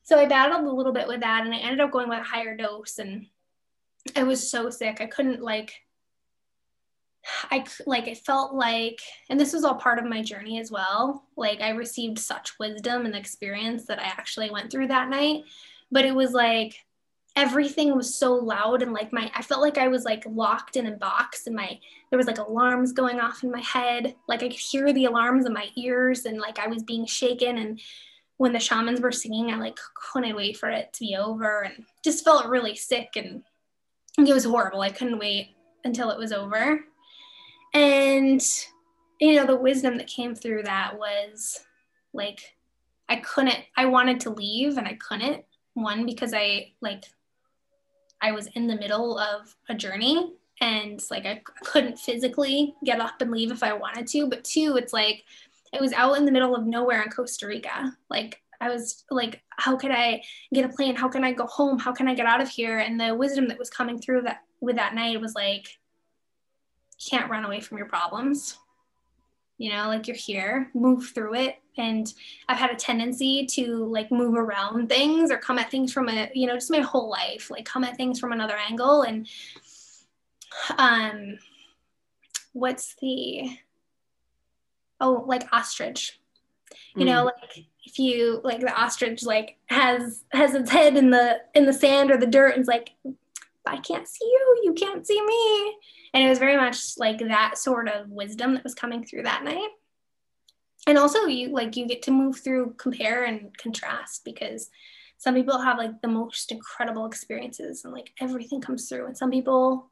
[0.05, 2.25] So I battled a little bit with that and I ended up going with a
[2.25, 2.99] higher dose.
[2.99, 3.27] And
[4.17, 5.01] I was so sick.
[5.01, 5.75] I couldn't like,
[7.51, 11.25] I like, it felt like, and this was all part of my journey as well.
[11.37, 15.43] Like, I received such wisdom and experience that I actually went through that night.
[15.91, 16.86] But it was like,
[17.37, 20.87] everything was so loud and like my I felt like I was like locked in
[20.87, 21.79] a box and my
[22.11, 24.17] there was like alarms going off in my head.
[24.27, 27.59] Like I could hear the alarms in my ears and like I was being shaken.
[27.59, 27.81] And
[28.39, 31.85] when the shamans were singing I like couldn't wait for it to be over and
[32.03, 33.43] just felt really sick and
[34.19, 34.81] it was horrible.
[34.81, 35.51] I couldn't wait
[35.85, 36.85] until it was over.
[37.75, 38.43] And
[39.21, 41.61] you know the wisdom that came through that was
[42.15, 42.41] like
[43.11, 47.05] I couldn't I wanted to leave and I couldn't one because I like
[48.21, 53.21] I was in the middle of a journey and like I couldn't physically get up
[53.21, 54.27] and leave if I wanted to.
[54.29, 55.25] But two, it's like
[55.73, 57.97] it was out in the middle of nowhere in Costa Rica.
[58.09, 60.23] Like I was like, how could I
[60.55, 60.97] get a plane?
[60.97, 61.79] How can I go home?
[61.79, 62.79] How can I get out of here?
[62.79, 65.69] And the wisdom that was coming through that with that night was like,
[67.11, 68.57] can't run away from your problems
[69.59, 71.57] you know like you're here move through it.
[71.79, 72.13] And
[72.49, 76.31] i've had a tendency to like move around things or come at things from a
[76.35, 79.03] you know just my whole life like come at things from another angle.
[79.03, 79.29] And
[80.79, 81.39] um
[82.53, 83.51] what's the
[85.01, 86.19] oh like ostrich.
[86.95, 87.07] You mm.
[87.07, 91.67] know, like if you like the ostrich like has has its head in the in
[91.67, 92.91] the sand or the dirt and it's like
[93.67, 95.77] I can't see you, you can't see me.
[96.15, 99.45] And it was very much like that sort of wisdom that was coming through that
[99.45, 99.69] night.
[100.87, 104.71] And also you like you get to move through compare and contrast because
[105.19, 109.31] some people have like the most incredible experiences and like everything comes through and some
[109.31, 109.91] people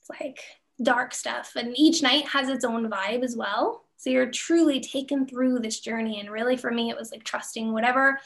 [0.00, 0.40] it's like
[0.82, 5.26] dark stuff and each night has its own vibe as well so you're truly taken
[5.26, 8.18] through this journey and really for me it was like trusting whatever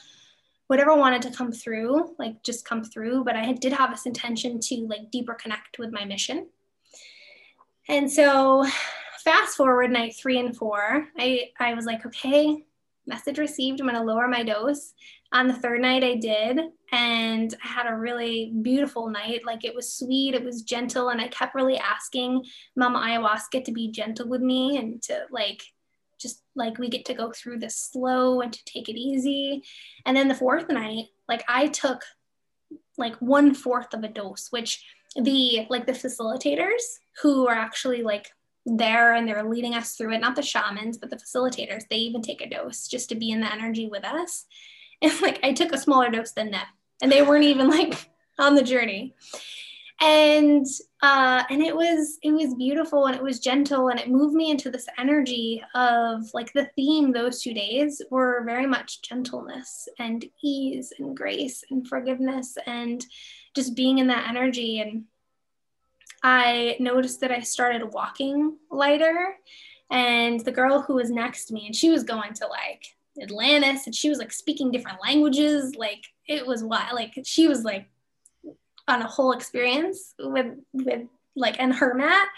[0.69, 4.59] whatever wanted to come through like just come through but i did have this intention
[4.61, 6.49] to like deeper connect with my mission.
[7.89, 8.67] And so
[9.25, 12.65] fast forward night three and four i i was like okay
[13.07, 14.95] message received i'm going to lower my dose.
[15.33, 16.61] On the third night i did
[16.93, 19.45] and i had a really beautiful night.
[19.45, 22.45] Like it was sweet it was gentle and i kept really asking
[22.75, 25.63] mama ayahuasca to be gentle with me and to like
[26.19, 29.63] just like we get to go through this slow and to take it easy
[30.05, 32.03] and then the fourth night like i took
[32.99, 34.85] like one fourth of a dose which
[35.17, 36.83] the like the facilitators
[37.23, 38.31] who are actually like
[38.65, 42.21] there and they're leading us through it not the shamans but the facilitators they even
[42.21, 44.47] take a dose just to be in the energy with us
[45.03, 46.67] and like I took a smaller dose than them,
[47.03, 49.15] and they weren't even like on the journey.
[50.01, 50.67] And
[51.03, 54.51] uh, and it was it was beautiful and it was gentle and it moved me
[54.51, 60.25] into this energy of like the theme those two days were very much gentleness and
[60.43, 63.05] ease and grace and forgiveness and
[63.55, 65.05] just being in that energy and
[66.23, 69.37] I noticed that I started walking lighter
[69.91, 72.87] and the girl who was next to me and she was going to like
[73.23, 75.75] Atlantis and she was like speaking different languages.
[75.77, 76.95] Like it was wild.
[76.95, 77.89] Like she was like
[78.89, 81.03] on a whole experience with with
[81.35, 82.29] like and her mat.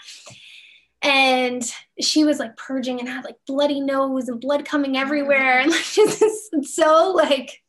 [1.01, 1.63] And
[2.01, 5.59] she was like purging and had like bloody nose and blood coming everywhere.
[5.59, 7.61] And like it's, it's so like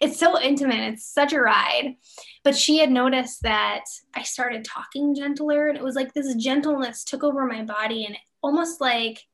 [0.00, 0.92] it's so intimate.
[0.92, 1.94] It's such a ride.
[2.42, 7.04] But she had noticed that I started talking gentler and it was like this gentleness
[7.04, 9.24] took over my body and almost like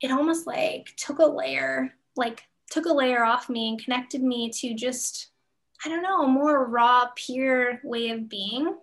[0.00, 4.50] it almost like took a layer like took a layer off me and connected me
[4.50, 5.29] to just
[5.84, 8.76] I don't know, a more raw, pure way of being.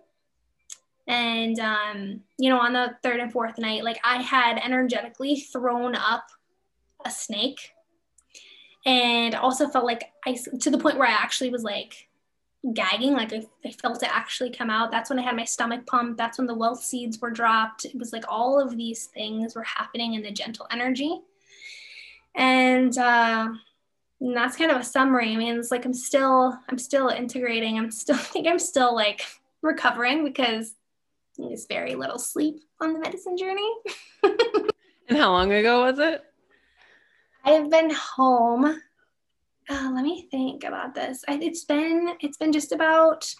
[1.06, 5.94] And um, you know, on the third and fourth night, like I had energetically thrown
[5.94, 6.26] up
[7.04, 7.70] a snake
[8.84, 12.08] and also felt like I to the point where I actually was like
[12.74, 14.90] gagging, like I, I felt it actually come out.
[14.90, 16.18] That's when I had my stomach pumped.
[16.18, 17.84] That's when the wealth seeds were dropped.
[17.84, 21.22] It was like all of these things were happening in the gentle energy
[22.38, 23.48] and uh,
[24.20, 25.32] and that's kind of a summary.
[25.32, 27.78] I mean, it's like I'm still I'm still integrating.
[27.78, 29.24] I'm still I think I'm still like
[29.62, 30.74] recovering because
[31.36, 33.70] there's very little sleep on the medicine journey.
[34.22, 36.24] and how long ago was it?
[37.44, 38.64] I've been home.
[39.70, 41.24] Uh, let me think about this.
[41.28, 43.32] I, it's been it's been just about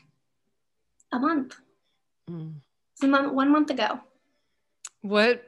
[1.13, 1.57] a month.
[2.31, 2.55] Mm.
[2.93, 4.01] It's a month, one month ago.
[5.03, 5.45] What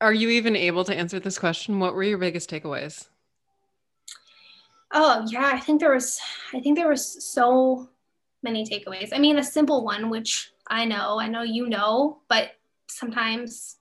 [0.00, 1.80] are you even able to answer this question?
[1.80, 3.08] What were your biggest takeaways?
[4.92, 6.20] Oh, yeah, I think there was
[6.52, 7.88] I think there was so
[8.42, 9.10] many takeaways.
[9.12, 12.52] I mean, a simple one which I know, I know you know, but
[12.88, 13.76] sometimes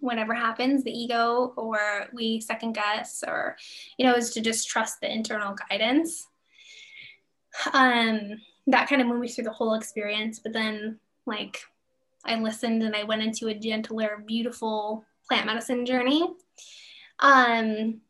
[0.00, 3.56] whatever happens, the ego or we second guess or
[3.98, 6.28] you know, is to just trust the internal guidance.
[7.72, 11.58] Um that kind of moved me through the whole experience, but then like
[12.24, 16.28] I listened and I went into a gentler, beautiful plant medicine journey.
[17.18, 18.00] Um,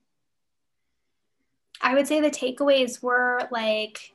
[1.83, 4.13] I would say the takeaways were like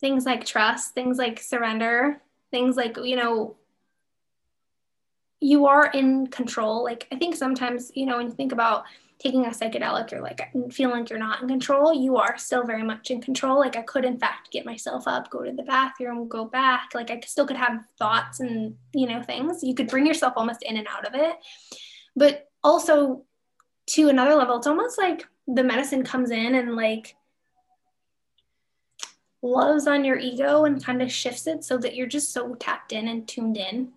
[0.00, 3.56] things like trust, things like surrender, things like, you know,
[5.40, 6.84] you are in control.
[6.84, 8.84] Like, I think sometimes, you know, when you think about
[9.18, 10.40] taking a psychedelic you're like
[10.70, 13.58] feeling like you're not in control you are still very much in control.
[13.58, 16.90] Like i could in fact get myself up go to the bathroom go back.
[16.94, 19.62] Like i still could have thoughts and you know things.
[19.62, 21.36] You could bring yourself almost in and out of it.
[22.14, 23.24] But also
[23.88, 27.16] to another level it's almost like the medicine comes in and like
[29.42, 32.92] loves on your ego and kind of shifts it so that you're just so tapped
[32.92, 33.92] in and tuned in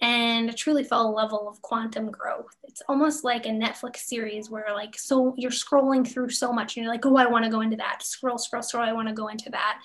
[0.00, 2.56] and truly felt a level of quantum growth.
[2.64, 6.84] It's almost like a Netflix series where like so you're scrolling through so much and
[6.84, 8.02] you're like, oh, I want to go into that.
[8.02, 8.84] Scroll, scroll, scroll.
[8.84, 9.80] I want to go into that.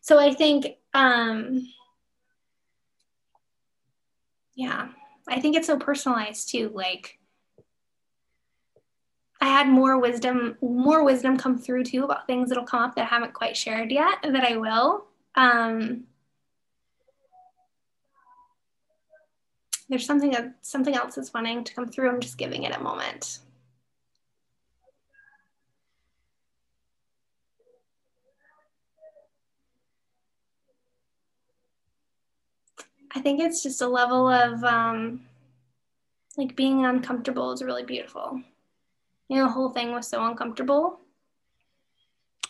[0.00, 1.68] So I think, um,
[4.54, 4.88] yeah,
[5.28, 6.70] I think it's so personalized too.
[6.74, 7.18] Like
[9.42, 13.02] I had more wisdom, more wisdom come through too about things that'll come up that
[13.02, 15.06] I haven't quite shared yet that I will.
[15.34, 16.04] Um,
[19.88, 22.08] there's something something else is wanting to come through.
[22.08, 23.40] I'm just giving it a moment.
[33.12, 35.22] I think it's just a level of um,
[36.36, 38.40] like being uncomfortable is really beautiful.
[39.32, 41.00] You know, the whole thing was so uncomfortable.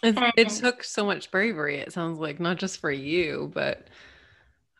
[0.02, 3.86] It, it took so much bravery, it sounds like, not just for you, but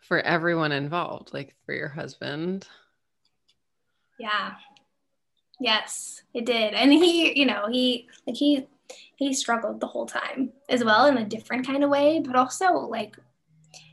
[0.00, 2.66] for everyone involved, like for your husband.
[4.18, 4.55] Yeah.
[5.61, 6.74] Yes, it did.
[6.74, 8.66] And he, you know, he like he
[9.14, 12.72] he struggled the whole time as well in a different kind of way, but also
[12.72, 13.16] like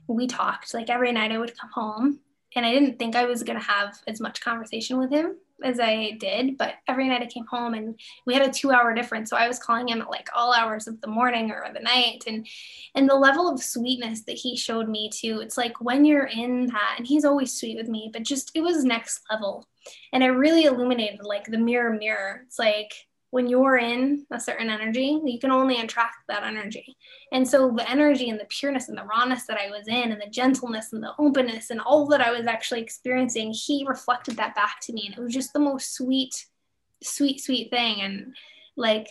[0.07, 2.19] we talked like every night I would come home
[2.55, 5.79] and I didn't think I was going to have as much conversation with him as
[5.79, 9.35] I did, but every night I came home and we had a 2-hour difference, so
[9.35, 12.47] I was calling him at like all hours of the morning or the night and
[12.95, 15.41] and the level of sweetness that he showed me too.
[15.41, 18.61] It's like when you're in that and he's always sweet with me, but just it
[18.61, 19.67] was next level.
[20.13, 22.43] And it really illuminated like the mirror mirror.
[22.45, 22.93] It's like
[23.31, 26.97] when you're in a certain energy, you can only attract that energy.
[27.31, 30.19] And so the energy and the pureness and the rawness that I was in, and
[30.19, 34.55] the gentleness and the openness and all that I was actually experiencing, he reflected that
[34.55, 35.05] back to me.
[35.05, 36.47] And it was just the most sweet,
[37.03, 38.01] sweet, sweet thing.
[38.01, 38.35] And
[38.75, 39.09] like,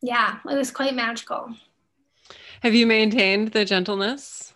[0.00, 1.54] yeah, it was quite magical.
[2.62, 4.54] Have you maintained the gentleness?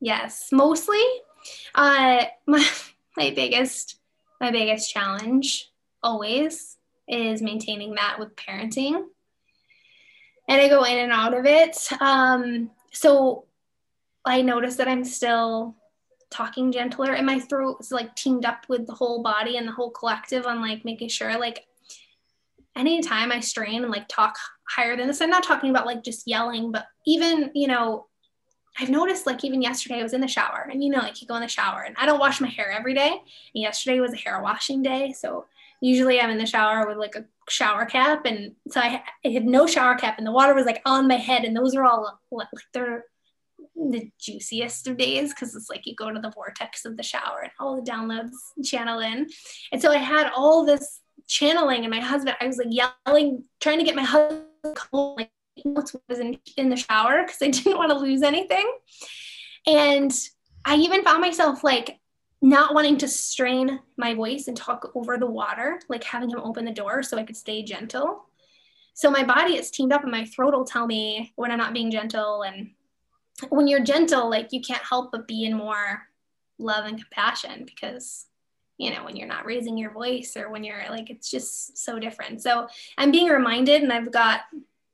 [0.00, 1.02] Yes, mostly.
[1.74, 2.66] Uh, my,
[3.16, 3.98] my biggest,
[4.42, 5.70] my biggest challenge
[6.02, 6.77] always
[7.08, 9.04] is maintaining that with parenting.
[10.48, 11.76] And I go in and out of it.
[12.00, 13.44] Um, so
[14.24, 15.76] I notice that I'm still
[16.30, 19.72] talking gentler and my throat is like teamed up with the whole body and the
[19.72, 21.64] whole collective on like making sure like
[22.76, 24.36] anytime I strain and like talk
[24.68, 28.06] higher than this, I'm not talking about like just yelling, but even, you know,
[28.78, 31.26] I've noticed like even yesterday I was in the shower and you know, like you
[31.26, 33.10] go in the shower and I don't wash my hair every day.
[33.10, 35.12] And yesterday was a hair washing day.
[35.12, 35.46] So
[35.80, 38.24] usually I'm in the shower with like a shower cap.
[38.24, 41.16] And so I, I had no shower cap and the water was like on my
[41.16, 41.44] head.
[41.44, 43.04] And those are all like they're
[43.76, 47.40] the juiciest of days because it's like you go to the vortex of the shower
[47.42, 48.32] and all the downloads
[48.64, 49.28] channel in.
[49.72, 53.78] And so I had all this channeling and my husband, I was like yelling, trying
[53.78, 54.44] to get my husband
[54.92, 55.30] like
[55.64, 58.70] was in, in the shower because I didn't want to lose anything.
[59.66, 60.12] And
[60.64, 61.98] I even found myself like
[62.40, 66.64] not wanting to strain my voice and talk over the water, like having him open
[66.64, 68.24] the door so I could stay gentle.
[68.94, 71.72] So my body is teamed up and my throat will tell me when I'm not
[71.72, 72.42] being gentle.
[72.42, 72.70] And
[73.48, 76.02] when you're gentle, like you can't help but be in more
[76.58, 78.26] love and compassion because,
[78.76, 81.98] you know, when you're not raising your voice or when you're like, it's just so
[81.98, 82.42] different.
[82.42, 84.42] So I'm being reminded and I've got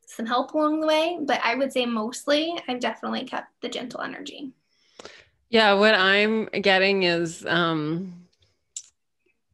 [0.07, 4.01] some help along the way, but I would say mostly I've definitely kept the gentle
[4.01, 4.53] energy.
[5.51, 8.25] Yeah, what I'm getting is um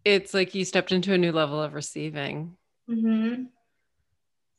[0.04, 2.56] it's like you stepped into a new level of receiving.
[2.88, 3.44] Mm-hmm.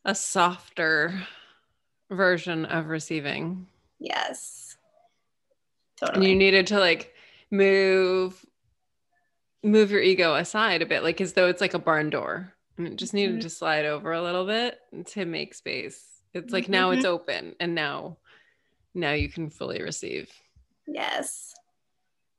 [0.06, 1.28] A softer
[2.10, 3.68] version of receiving.
[4.00, 4.78] Yes.
[6.00, 6.26] Totally.
[6.26, 7.14] And you needed to like
[7.50, 8.46] move
[9.64, 12.54] move your ego aside a bit, like as though it's like a barn door.
[12.78, 13.42] And it just needed mm-hmm.
[13.42, 16.04] to slide over a little bit to make space.
[16.34, 16.72] It's like mm-hmm.
[16.72, 18.18] now it's open and now
[18.94, 20.32] now you can fully receive.
[20.92, 21.54] Yes.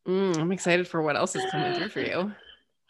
[0.06, 2.32] Mm, I'm excited for what else is coming through for you.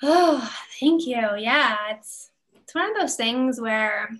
[0.04, 1.14] Oh, thank you.
[1.38, 4.10] Yeah, it's it's one of those things where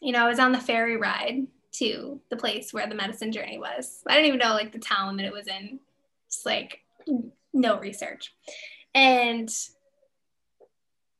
[0.00, 3.58] you know, I was on the ferry ride to the place where the medicine journey
[3.58, 4.02] was.
[4.06, 5.80] I didn't even know like the town that it was in.
[6.30, 6.80] Just like
[7.52, 8.34] no research.
[8.94, 9.48] And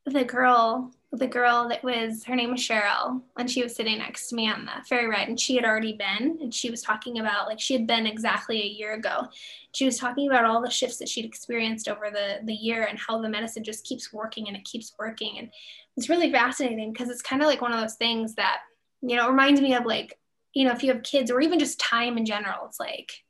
[0.04, 4.28] the girl the girl that was her name was Cheryl and she was sitting next
[4.28, 7.18] to me on the ferry ride and she had already been and she was talking
[7.18, 9.28] about like she had been exactly a year ago.
[9.72, 12.98] She was talking about all the shifts that she'd experienced over the the year and
[12.98, 15.50] how the medicine just keeps working and it keeps working and
[15.96, 18.60] it's really fascinating because it's kind of like one of those things that
[19.02, 20.18] you know reminds me of like
[20.54, 23.24] you know if you have kids or even just time in general it's like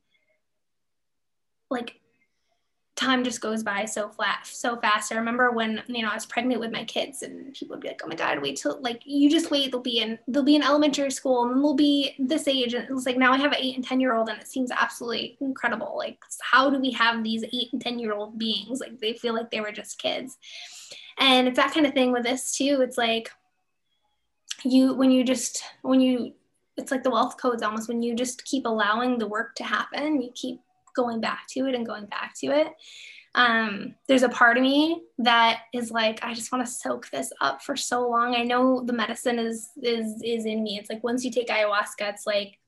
[1.70, 2.00] like
[2.96, 5.12] time just goes by so flat so fast.
[5.12, 7.88] I remember when you know I was pregnant with my kids and people would be
[7.88, 9.70] like, "Oh my god, wait till like you just wait.
[9.70, 12.88] They'll be in they'll be in elementary school and then they'll be this age." And
[12.90, 15.36] it's like now I have an eight and ten year old and it seems absolutely
[15.40, 15.94] incredible.
[15.96, 18.80] Like how do we have these eight and ten year old beings?
[18.80, 20.38] Like they feel like they were just kids,
[21.18, 22.80] and it's that kind of thing with this too.
[22.80, 23.30] It's like
[24.64, 26.32] you when you just when you
[26.76, 30.20] it's like the wealth codes almost when you just keep allowing the work to happen
[30.20, 30.60] you keep
[30.96, 32.68] going back to it and going back to it.
[33.34, 37.30] Um, there's a part of me that is like, I just want to soak this
[37.42, 38.34] up for so long.
[38.34, 40.78] I know the medicine is is is in me.
[40.78, 42.58] It's like once you take ayahuasca, it's like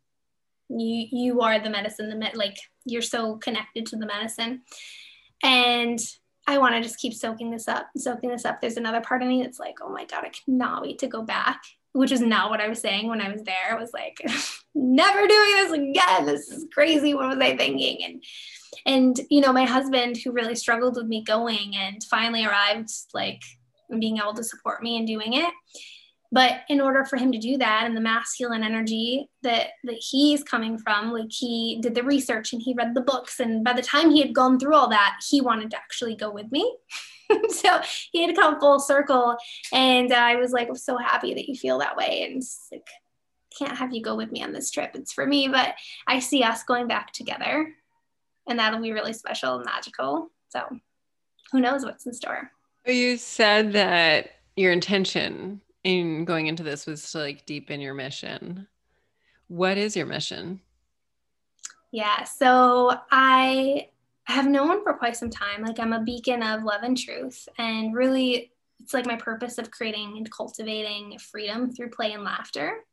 [0.68, 4.62] you you are the medicine the med- like you're so connected to the medicine
[5.42, 5.98] and
[6.46, 9.28] i want to just keep soaking this up soaking this up there's another part of
[9.28, 11.60] me that's like oh my god i cannot wait to go back
[11.98, 13.72] which is not what i was saying when i was there.
[13.72, 14.20] I was like
[14.74, 16.26] never doing this again.
[16.26, 17.14] This is crazy.
[17.14, 18.04] What was i thinking?
[18.04, 18.24] And
[18.86, 23.42] and you know my husband who really struggled with me going and finally arrived like
[23.98, 25.52] being able to support me in doing it.
[26.30, 30.44] But in order for him to do that and the masculine energy that that he's
[30.44, 33.40] coming from like he did the research and he read the books.
[33.40, 36.30] And by the time he had gone through all that he wanted to actually go
[36.30, 36.76] with me
[37.48, 37.80] so
[38.12, 39.36] he had come full circle
[39.72, 42.86] and uh, i was like i'm so happy that you feel that way and like
[43.58, 45.74] can't have you go with me on this trip it's for me but
[46.06, 47.72] i see us going back together
[48.46, 50.64] and that'll be really special and magical so
[51.52, 52.50] who knows what's in store
[52.86, 58.66] you said that your intention in going into this was to like deepen your mission.
[59.48, 60.60] What is your mission?
[61.90, 63.88] Yeah, so I
[64.32, 65.62] have known for quite some time.
[65.62, 69.70] Like I'm a beacon of love and truth, and really, it's like my purpose of
[69.70, 72.84] creating and cultivating freedom through play and laughter.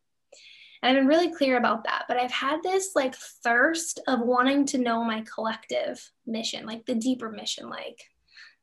[0.82, 2.06] And I've been really clear about that.
[2.08, 6.96] But I've had this like thirst of wanting to know my collective mission, like the
[6.96, 7.70] deeper mission.
[7.70, 8.00] Like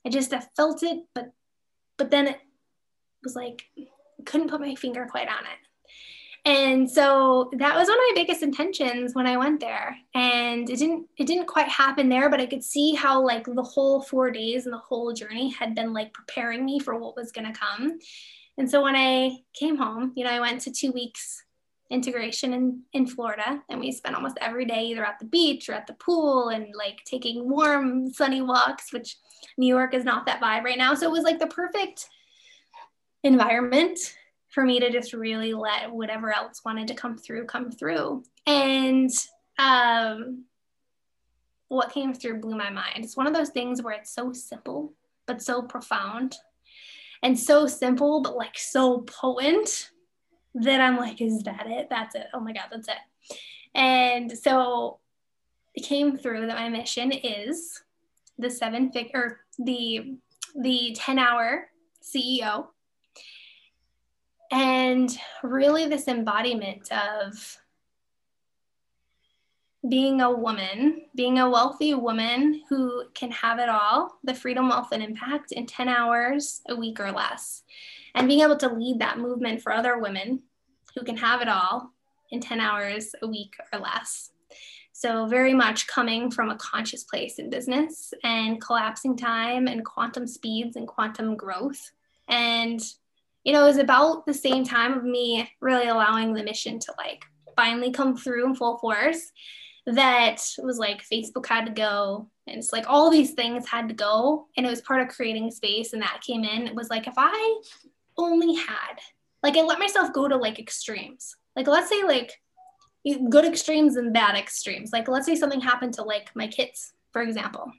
[0.06, 1.32] I just I felt it, but
[1.98, 2.38] but then it
[3.22, 3.64] was like
[4.24, 5.58] couldn't put my finger quite on it.
[6.44, 9.96] And so that was one of my biggest intentions when I went there.
[10.14, 13.62] And it didn't it didn't quite happen there, but I could see how like the
[13.62, 17.30] whole 4 days and the whole journey had been like preparing me for what was
[17.30, 17.98] going to come.
[18.58, 21.44] And so when I came home, you know, I went to 2 weeks
[21.90, 25.74] integration in, in Florida and we spent almost every day either at the beach or
[25.74, 29.16] at the pool and like taking warm sunny walks which
[29.58, 32.08] New York is not that vibe right now so it was like the perfect
[33.22, 33.98] environment
[34.52, 38.22] for me to just really let whatever else wanted to come through come through.
[38.46, 39.10] And
[39.58, 40.44] um,
[41.68, 42.98] what came through blew my mind.
[43.04, 44.92] It's one of those things where it's so simple,
[45.26, 46.36] but so profound
[47.22, 49.90] and so simple, but like so potent
[50.54, 51.88] that I'm like, is that it?
[51.88, 52.26] That's it.
[52.34, 53.38] Oh my God, that's it.
[53.74, 54.98] And so
[55.74, 57.80] it came through that my mission is
[58.38, 60.16] the seven figure, the
[60.54, 61.70] the 10 hour
[62.02, 62.66] CEO
[64.52, 65.10] and
[65.42, 67.58] really, this embodiment of
[69.88, 74.90] being a woman, being a wealthy woman who can have it all, the freedom, wealth,
[74.92, 77.62] and impact in 10 hours a week or less,
[78.14, 80.42] and being able to lead that movement for other women
[80.94, 81.90] who can have it all
[82.30, 84.32] in 10 hours a week or less.
[84.92, 90.26] So, very much coming from a conscious place in business and collapsing time and quantum
[90.26, 91.90] speeds and quantum growth.
[92.28, 92.80] And
[93.44, 96.94] you know, it was about the same time of me really allowing the mission to
[96.96, 97.24] like
[97.56, 99.32] finally come through in full force
[99.86, 103.94] that was like Facebook had to go and it's like all these things had to
[103.94, 106.66] go and it was part of creating space and that came in.
[106.66, 107.60] It was like if I
[108.16, 108.98] only had
[109.42, 111.36] like I let myself go to like extremes.
[111.56, 112.32] Like let's say like
[113.28, 114.92] good extremes and bad extremes.
[114.92, 117.70] Like let's say something happened to like my kids for example.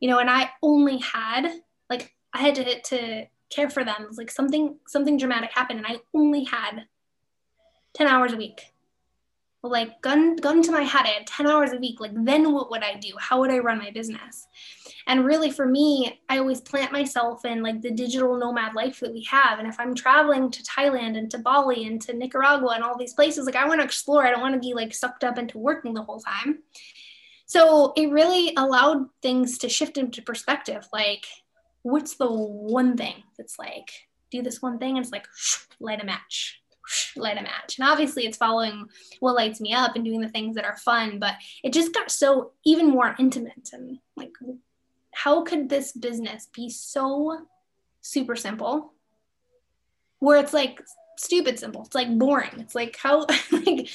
[0.00, 1.48] You know and I only had
[1.88, 4.08] like I had to to care for them.
[4.16, 6.86] Like something something dramatic happened, and I only had
[7.94, 8.72] ten hours a week.
[9.64, 12.00] Like gun gun to my head, I had ten hours a week.
[12.00, 13.12] Like then what would I do?
[13.18, 14.48] How would I run my business?
[15.06, 19.12] And really, for me, I always plant myself in like the digital nomad life that
[19.12, 19.58] we have.
[19.58, 23.14] And if I'm traveling to Thailand and to Bali and to Nicaragua and all these
[23.14, 24.26] places, like I want to explore.
[24.26, 26.60] I don't want to be like sucked up into working the whole time.
[27.46, 30.88] So it really allowed things to shift into perspective.
[30.92, 31.26] Like
[31.82, 33.90] what's the one thing that's like
[34.30, 35.26] do this one thing and it's like
[35.80, 36.60] light a match
[37.16, 37.78] light a match.
[37.78, 38.86] And obviously it's following
[39.20, 42.10] what lights me up and doing the things that are fun but it just got
[42.10, 44.32] so even more intimate and like
[45.12, 47.46] how could this business be so
[48.00, 48.92] super simple
[50.18, 50.80] where it's like
[51.18, 52.58] stupid simple it's like boring.
[52.58, 53.88] It's like how like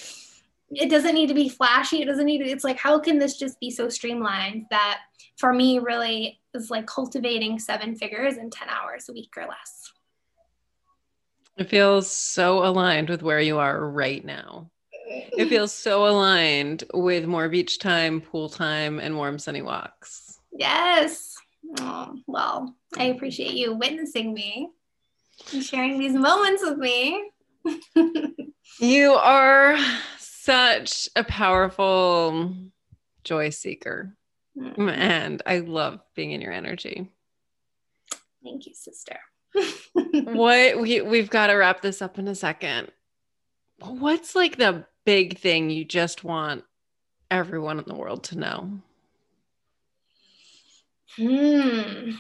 [0.72, 3.38] it doesn't need to be flashy it doesn't need to it's like how can this
[3.38, 5.00] just be so streamlined that
[5.38, 9.94] for me really is like cultivating seven figures in 10 hours a week or less.
[11.58, 14.70] It feels so aligned with where you are right now.
[15.10, 20.40] It feels so aligned with more beach time, pool time, and warm sunny walks.
[20.52, 21.36] Yes.
[21.80, 24.70] Oh, well, I appreciate you witnessing me
[25.54, 27.32] and sharing these moments with me.
[28.80, 29.78] you are
[30.48, 32.56] such a powerful
[33.26, 34.16] joy seeker.
[34.58, 34.88] Mm-hmm.
[34.88, 37.12] And I love being in your energy.
[38.42, 39.20] Thank you, sister.
[39.94, 42.90] what we we've got to wrap this up in a second.
[43.80, 46.64] What's like the big thing you just want
[47.30, 48.80] everyone in the world to know?
[51.18, 52.12] Hmm.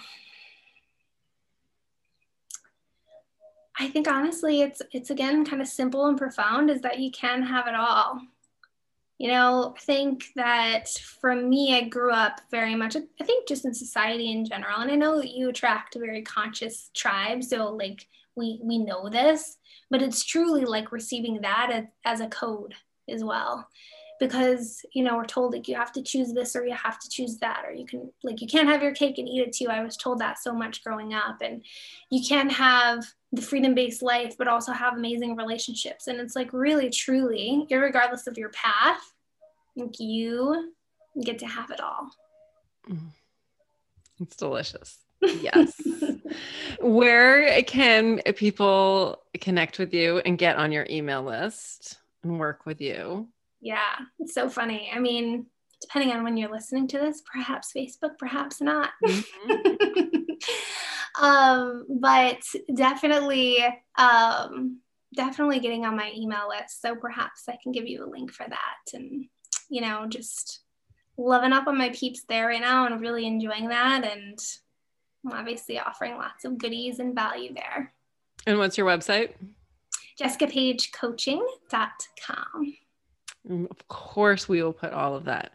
[3.80, 7.43] I think honestly it's it's again kind of simple and profound is that you can
[7.43, 8.21] have it all.
[9.19, 13.65] You know, I think that for me, I grew up very much, I think just
[13.65, 14.82] in society in general.
[14.82, 17.43] And I know that you attract a very conscious tribe.
[17.43, 19.57] So like we we know this,
[19.89, 22.75] but it's truly like receiving that as, as a code
[23.09, 23.67] as well
[24.20, 27.09] because you know we're told like you have to choose this or you have to
[27.09, 29.68] choose that or you can like you can't have your cake and eat it too.
[29.70, 31.63] I was told that so much growing up and
[32.09, 36.07] you can't have the freedom based life but also have amazing relationships.
[36.07, 39.01] And it's like really truly regardless of your path
[39.76, 40.74] like you
[41.24, 42.09] get to have it all.
[42.89, 43.11] Mm.
[44.20, 44.97] it's delicious.
[45.41, 45.74] Yes.
[46.80, 52.80] Where can people connect with you and get on your email list and work with
[52.82, 53.28] you
[53.62, 54.91] yeah, it's so funny.
[54.93, 55.45] I mean,
[55.82, 58.91] depending on when you're listening to this, perhaps Facebook, perhaps not.
[59.05, 61.22] Mm-hmm.
[61.24, 62.41] um, but
[62.74, 63.64] definitely,
[63.97, 64.80] um,
[65.16, 66.82] definitely getting on my email list.
[66.82, 69.26] So perhaps I can give you a link for that and,
[69.70, 70.62] you know, just
[71.18, 74.03] loving up on my peeps there right now and really enjoying that.
[74.03, 74.39] And
[75.26, 77.93] I'm obviously offering lots of goodies and value there.
[78.45, 79.32] And what's your website?
[80.22, 82.78] JessicaPageCoaching.com.
[83.49, 85.53] Of course, we will put all of that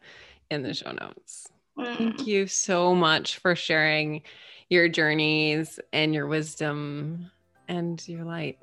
[0.51, 1.49] in the show notes.
[1.79, 1.97] Mm.
[1.97, 4.23] Thank you so much for sharing
[4.69, 7.31] your journeys and your wisdom
[7.69, 8.59] and your light.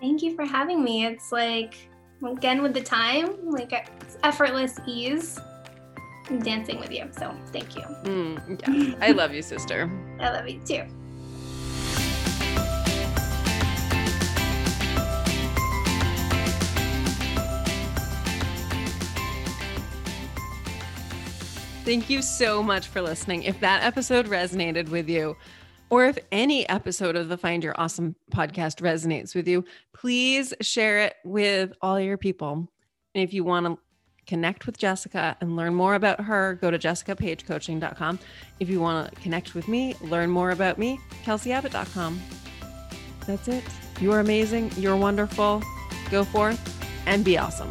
[0.00, 1.06] Thank you for having me.
[1.06, 1.88] It's like,
[2.26, 5.40] again, with the time, like it's effortless ease
[6.28, 7.08] I'm dancing with you.
[7.18, 7.82] So thank you.
[8.04, 8.96] Mm, yes.
[9.00, 9.90] I love you, sister.
[10.20, 10.84] I love you too.
[21.84, 23.42] Thank you so much for listening.
[23.42, 25.36] If that episode resonated with you,
[25.90, 31.00] or if any episode of the Find Your Awesome podcast resonates with you, please share
[31.00, 32.68] it with all your people.
[33.14, 33.78] And if you want to
[34.26, 38.18] connect with Jessica and learn more about her, go to jessicapagecoaching.com.
[38.60, 42.20] If you want to connect with me, learn more about me, kelseyAbbott.com.
[43.26, 43.62] That's it.
[44.00, 44.72] You are amazing.
[44.78, 45.62] You're wonderful.
[46.10, 46.58] Go forth
[47.06, 47.68] and be awesome.